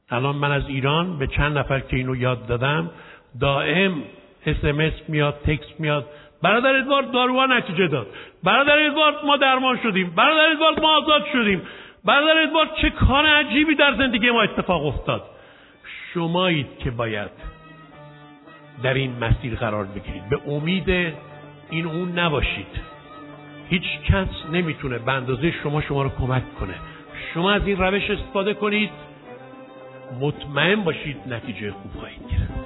الان 0.10 0.36
من 0.36 0.51
از 0.51 0.64
ایران 0.68 1.18
به 1.18 1.28
چند 1.28 1.58
نفر 1.58 1.80
که 1.80 1.95
اینو 1.95 2.16
یاد 2.16 2.45
دادم 2.45 2.91
دائم 3.39 4.03
اسمس 4.45 4.93
میاد 5.08 5.41
تکس 5.45 5.80
میاد 5.80 6.10
برادر 6.46 6.76
ادوارد 6.76 7.12
داروها 7.12 7.46
نتیجه 7.46 7.88
داد. 7.88 8.08
برادر 8.43 8.86
ادوارد 8.86 9.16
ما 9.26 9.38
درمان 9.38 9.80
شدیم. 9.84 10.14
برادر 10.16 10.52
ادوارد 10.52 10.80
ما 10.82 10.98
آزاد 10.98 11.26
شدیم. 11.34 11.62
برادر 12.04 12.41
ادوارد 12.41 12.70
چه 12.82 12.89
کار 12.89 13.26
عجیبی 13.26 13.76
در 13.76 13.96
زندگی 13.98 14.32
ما 14.32 14.41
اتفاق 14.41 14.86
افتاد. 14.86 15.24
شمایید 16.14 16.68
که 16.80 16.91
باید 16.91 17.30
در 18.84 18.93
این 18.93 19.16
مسیر 19.22 19.56
قرار 19.56 19.86
بگیرید. 19.86 20.30
به 20.30 20.39
امید 20.48 21.14
این 21.70 21.86
اون 21.86 22.20
نباشید. 22.20 22.82
هیچ 23.70 24.02
کس 24.10 24.28
نمی‌تونه 24.52 24.98
به 24.98 25.12
اندازه 25.12 25.52
شما 25.64 25.82
شما 25.82 26.04
رو 26.04 26.10
کمک 26.10 26.56
کنه. 26.60 26.76
شما 27.34 27.52
از 27.52 27.68
این 27.68 27.78
روش 27.78 28.10
استفاده 28.10 28.54
کنید. 28.54 28.89
مطمئن 30.22 30.84
باشید 30.84 31.18
نتیجه 31.28 31.72
خوب 31.72 31.91
خواهید 31.91 32.22
گرفت. 32.32 32.66